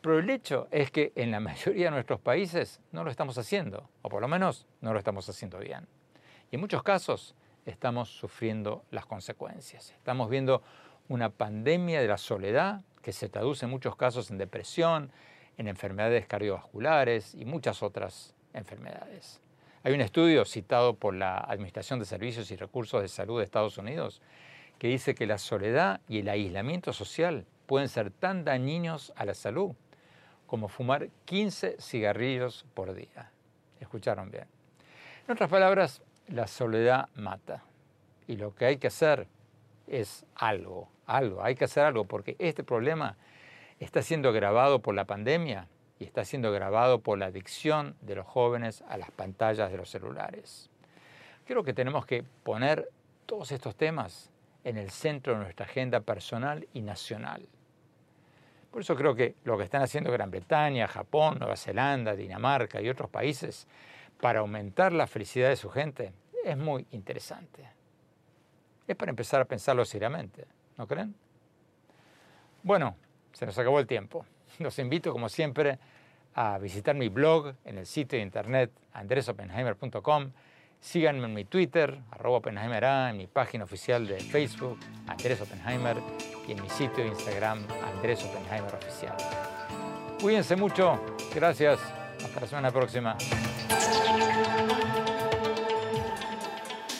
Pero 0.00 0.18
el 0.18 0.28
hecho 0.30 0.66
es 0.70 0.90
que 0.90 1.12
en 1.14 1.30
la 1.30 1.40
mayoría 1.40 1.86
de 1.86 1.90
nuestros 1.92 2.20
países 2.20 2.80
no 2.90 3.04
lo 3.04 3.10
estamos 3.10 3.38
haciendo, 3.38 3.88
o 4.02 4.08
por 4.08 4.20
lo 4.20 4.28
menos 4.28 4.66
no 4.80 4.92
lo 4.92 4.98
estamos 4.98 5.28
haciendo 5.28 5.58
bien. 5.58 5.86
Y 6.50 6.56
en 6.56 6.60
muchos 6.60 6.82
casos 6.82 7.34
estamos 7.64 8.08
sufriendo 8.08 8.84
las 8.90 9.06
consecuencias. 9.06 9.92
Estamos 9.92 10.28
viendo 10.28 10.62
una 11.08 11.30
pandemia 11.30 12.00
de 12.00 12.08
la 12.08 12.18
soledad 12.18 12.82
que 13.00 13.12
se 13.12 13.28
traduce 13.28 13.66
en 13.66 13.70
muchos 13.70 13.96
casos 13.96 14.30
en 14.30 14.38
depresión, 14.38 15.12
en 15.56 15.68
enfermedades 15.68 16.26
cardiovasculares 16.26 17.34
y 17.34 17.44
muchas 17.44 17.82
otras 17.82 18.34
enfermedades. 18.54 19.40
Hay 19.84 19.94
un 19.94 20.00
estudio 20.00 20.44
citado 20.44 20.94
por 20.94 21.12
la 21.12 21.38
Administración 21.38 21.98
de 21.98 22.04
Servicios 22.04 22.52
y 22.52 22.56
Recursos 22.56 23.02
de 23.02 23.08
Salud 23.08 23.38
de 23.38 23.44
Estados 23.44 23.78
Unidos 23.78 24.22
que 24.78 24.86
dice 24.86 25.16
que 25.16 25.26
la 25.26 25.38
soledad 25.38 26.00
y 26.08 26.20
el 26.20 26.28
aislamiento 26.28 26.92
social 26.92 27.46
pueden 27.66 27.88
ser 27.88 28.12
tan 28.12 28.44
dañinos 28.44 29.12
a 29.16 29.24
la 29.24 29.34
salud 29.34 29.72
como 30.46 30.68
fumar 30.68 31.08
15 31.24 31.78
cigarrillos 31.80 32.64
por 32.74 32.94
día. 32.94 33.32
¿Escucharon 33.80 34.30
bien? 34.30 34.46
En 35.26 35.32
otras 35.32 35.50
palabras, 35.50 36.00
la 36.28 36.46
soledad 36.46 37.08
mata. 37.16 37.64
Y 38.28 38.36
lo 38.36 38.54
que 38.54 38.66
hay 38.66 38.76
que 38.76 38.86
hacer 38.86 39.26
es 39.88 40.24
algo, 40.36 40.90
algo, 41.06 41.42
hay 41.42 41.56
que 41.56 41.64
hacer 41.64 41.84
algo, 41.84 42.04
porque 42.04 42.36
este 42.38 42.62
problema 42.62 43.16
está 43.80 44.00
siendo 44.00 44.28
agravado 44.28 44.78
por 44.78 44.94
la 44.94 45.06
pandemia 45.06 45.66
y 46.02 46.04
está 46.04 46.24
siendo 46.24 46.48
agravado 46.48 47.00
por 47.00 47.16
la 47.16 47.26
adicción 47.26 47.94
de 48.00 48.16
los 48.16 48.26
jóvenes 48.26 48.82
a 48.88 48.96
las 48.96 49.10
pantallas 49.12 49.70
de 49.70 49.76
los 49.76 49.88
celulares. 49.88 50.68
Creo 51.46 51.62
que 51.62 51.72
tenemos 51.72 52.06
que 52.06 52.24
poner 52.42 52.90
todos 53.24 53.52
estos 53.52 53.76
temas 53.76 54.30
en 54.64 54.76
el 54.76 54.90
centro 54.90 55.34
de 55.34 55.44
nuestra 55.44 55.64
agenda 55.64 56.00
personal 56.00 56.66
y 56.72 56.82
nacional. 56.82 57.46
Por 58.72 58.80
eso 58.82 58.96
creo 58.96 59.14
que 59.14 59.36
lo 59.44 59.56
que 59.56 59.64
están 59.64 59.82
haciendo 59.82 60.10
Gran 60.10 60.30
Bretaña, 60.30 60.88
Japón, 60.88 61.38
Nueva 61.38 61.56
Zelanda, 61.56 62.16
Dinamarca 62.16 62.80
y 62.80 62.88
otros 62.88 63.08
países 63.08 63.68
para 64.20 64.40
aumentar 64.40 64.92
la 64.92 65.06
felicidad 65.06 65.50
de 65.50 65.56
su 65.56 65.70
gente 65.70 66.12
es 66.44 66.56
muy 66.56 66.84
interesante. 66.90 67.68
Es 68.88 68.96
para 68.96 69.10
empezar 69.10 69.40
a 69.40 69.44
pensarlo 69.44 69.84
seriamente, 69.84 70.46
¿no 70.76 70.86
creen? 70.88 71.14
Bueno, 72.64 72.96
se 73.32 73.46
nos 73.46 73.56
acabó 73.56 73.78
el 73.78 73.86
tiempo. 73.86 74.26
Los 74.58 74.78
invito, 74.78 75.12
como 75.12 75.28
siempre, 75.28 75.78
a 76.34 76.58
visitar 76.58 76.94
mi 76.94 77.08
blog 77.08 77.54
en 77.64 77.78
el 77.78 77.86
sitio 77.86 78.18
de 78.18 78.24
internet 78.24 78.70
andresopenheimer.com. 78.92 80.32
Síganme 80.80 81.26
en 81.26 81.34
mi 81.34 81.44
Twitter, 81.44 82.00
arroba 82.10 82.38
Oppenheimer 82.38 82.82
en 82.82 83.16
mi 83.16 83.28
página 83.28 83.64
oficial 83.64 84.06
de 84.06 84.18
Facebook, 84.18 84.78
Andrés 85.06 85.40
Oppenheimer, 85.40 85.96
y 86.48 86.52
en 86.52 86.62
mi 86.62 86.68
sitio 86.68 87.04
de 87.04 87.10
Instagram, 87.10 87.64
Andrés 87.94 88.24
Oppenheimer 88.24 88.74
Oficial. 88.74 89.16
Cuídense 90.20 90.56
mucho, 90.56 91.00
gracias, 91.34 91.78
hasta 92.24 92.40
la 92.40 92.46
semana 92.46 92.70
próxima. 92.72 93.16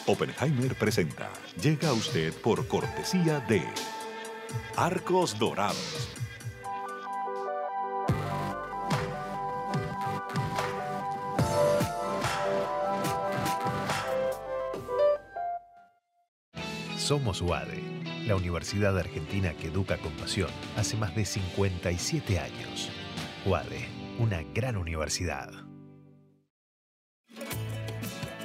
Oppenheimer 0.07 0.75
presenta. 0.77 1.31
Llega 1.61 1.89
a 1.89 1.93
usted 1.93 2.33
por 2.43 2.67
cortesía 2.69 3.41
de 3.41 3.63
Arcos 4.77 5.39
Dorados. 5.39 6.22
Somos 17.03 17.43
UADE, 17.43 17.83
la 18.29 18.37
Universidad 18.37 18.97
Argentina 18.97 19.53
que 19.55 19.67
educa 19.67 19.99
con 19.99 20.13
pasión 20.13 20.49
hace 20.77 20.97
más 20.97 21.13
de 21.17 21.25
57 21.25 22.39
años. 22.39 22.91
UADE, 23.45 23.89
una 24.21 24.45
gran 24.55 24.77
universidad. 24.77 25.51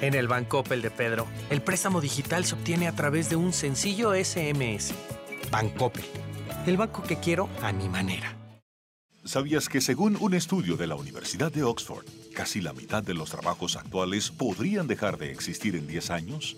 En 0.01 0.15
el 0.15 0.27
Banco 0.27 0.61
Opel 0.61 0.81
de 0.81 0.89
Pedro, 0.89 1.27
el 1.51 1.61
préstamo 1.61 2.01
digital 2.01 2.45
se 2.45 2.55
obtiene 2.55 2.87
a 2.87 2.95
través 2.95 3.29
de 3.29 3.35
un 3.35 3.53
sencillo 3.53 4.13
SMS. 4.15 4.91
Bancopel, 5.51 6.05
el 6.65 6.77
banco 6.77 7.03
que 7.03 7.17
quiero 7.17 7.49
a 7.61 7.71
mi 7.71 7.87
manera. 7.87 8.35
¿Sabías 9.23 9.69
que 9.69 9.81
según 9.81 10.17
un 10.19 10.33
estudio 10.33 10.77
de 10.77 10.87
la 10.87 10.95
Universidad 10.95 11.51
de 11.51 11.63
Oxford, 11.63 12.05
casi 12.33 12.61
la 12.61 12.73
mitad 12.73 13.03
de 13.03 13.13
los 13.13 13.29
trabajos 13.29 13.75
actuales 13.75 14.31
podrían 14.31 14.87
dejar 14.87 15.19
de 15.19 15.31
existir 15.31 15.75
en 15.75 15.85
10 15.85 16.09
años? 16.09 16.57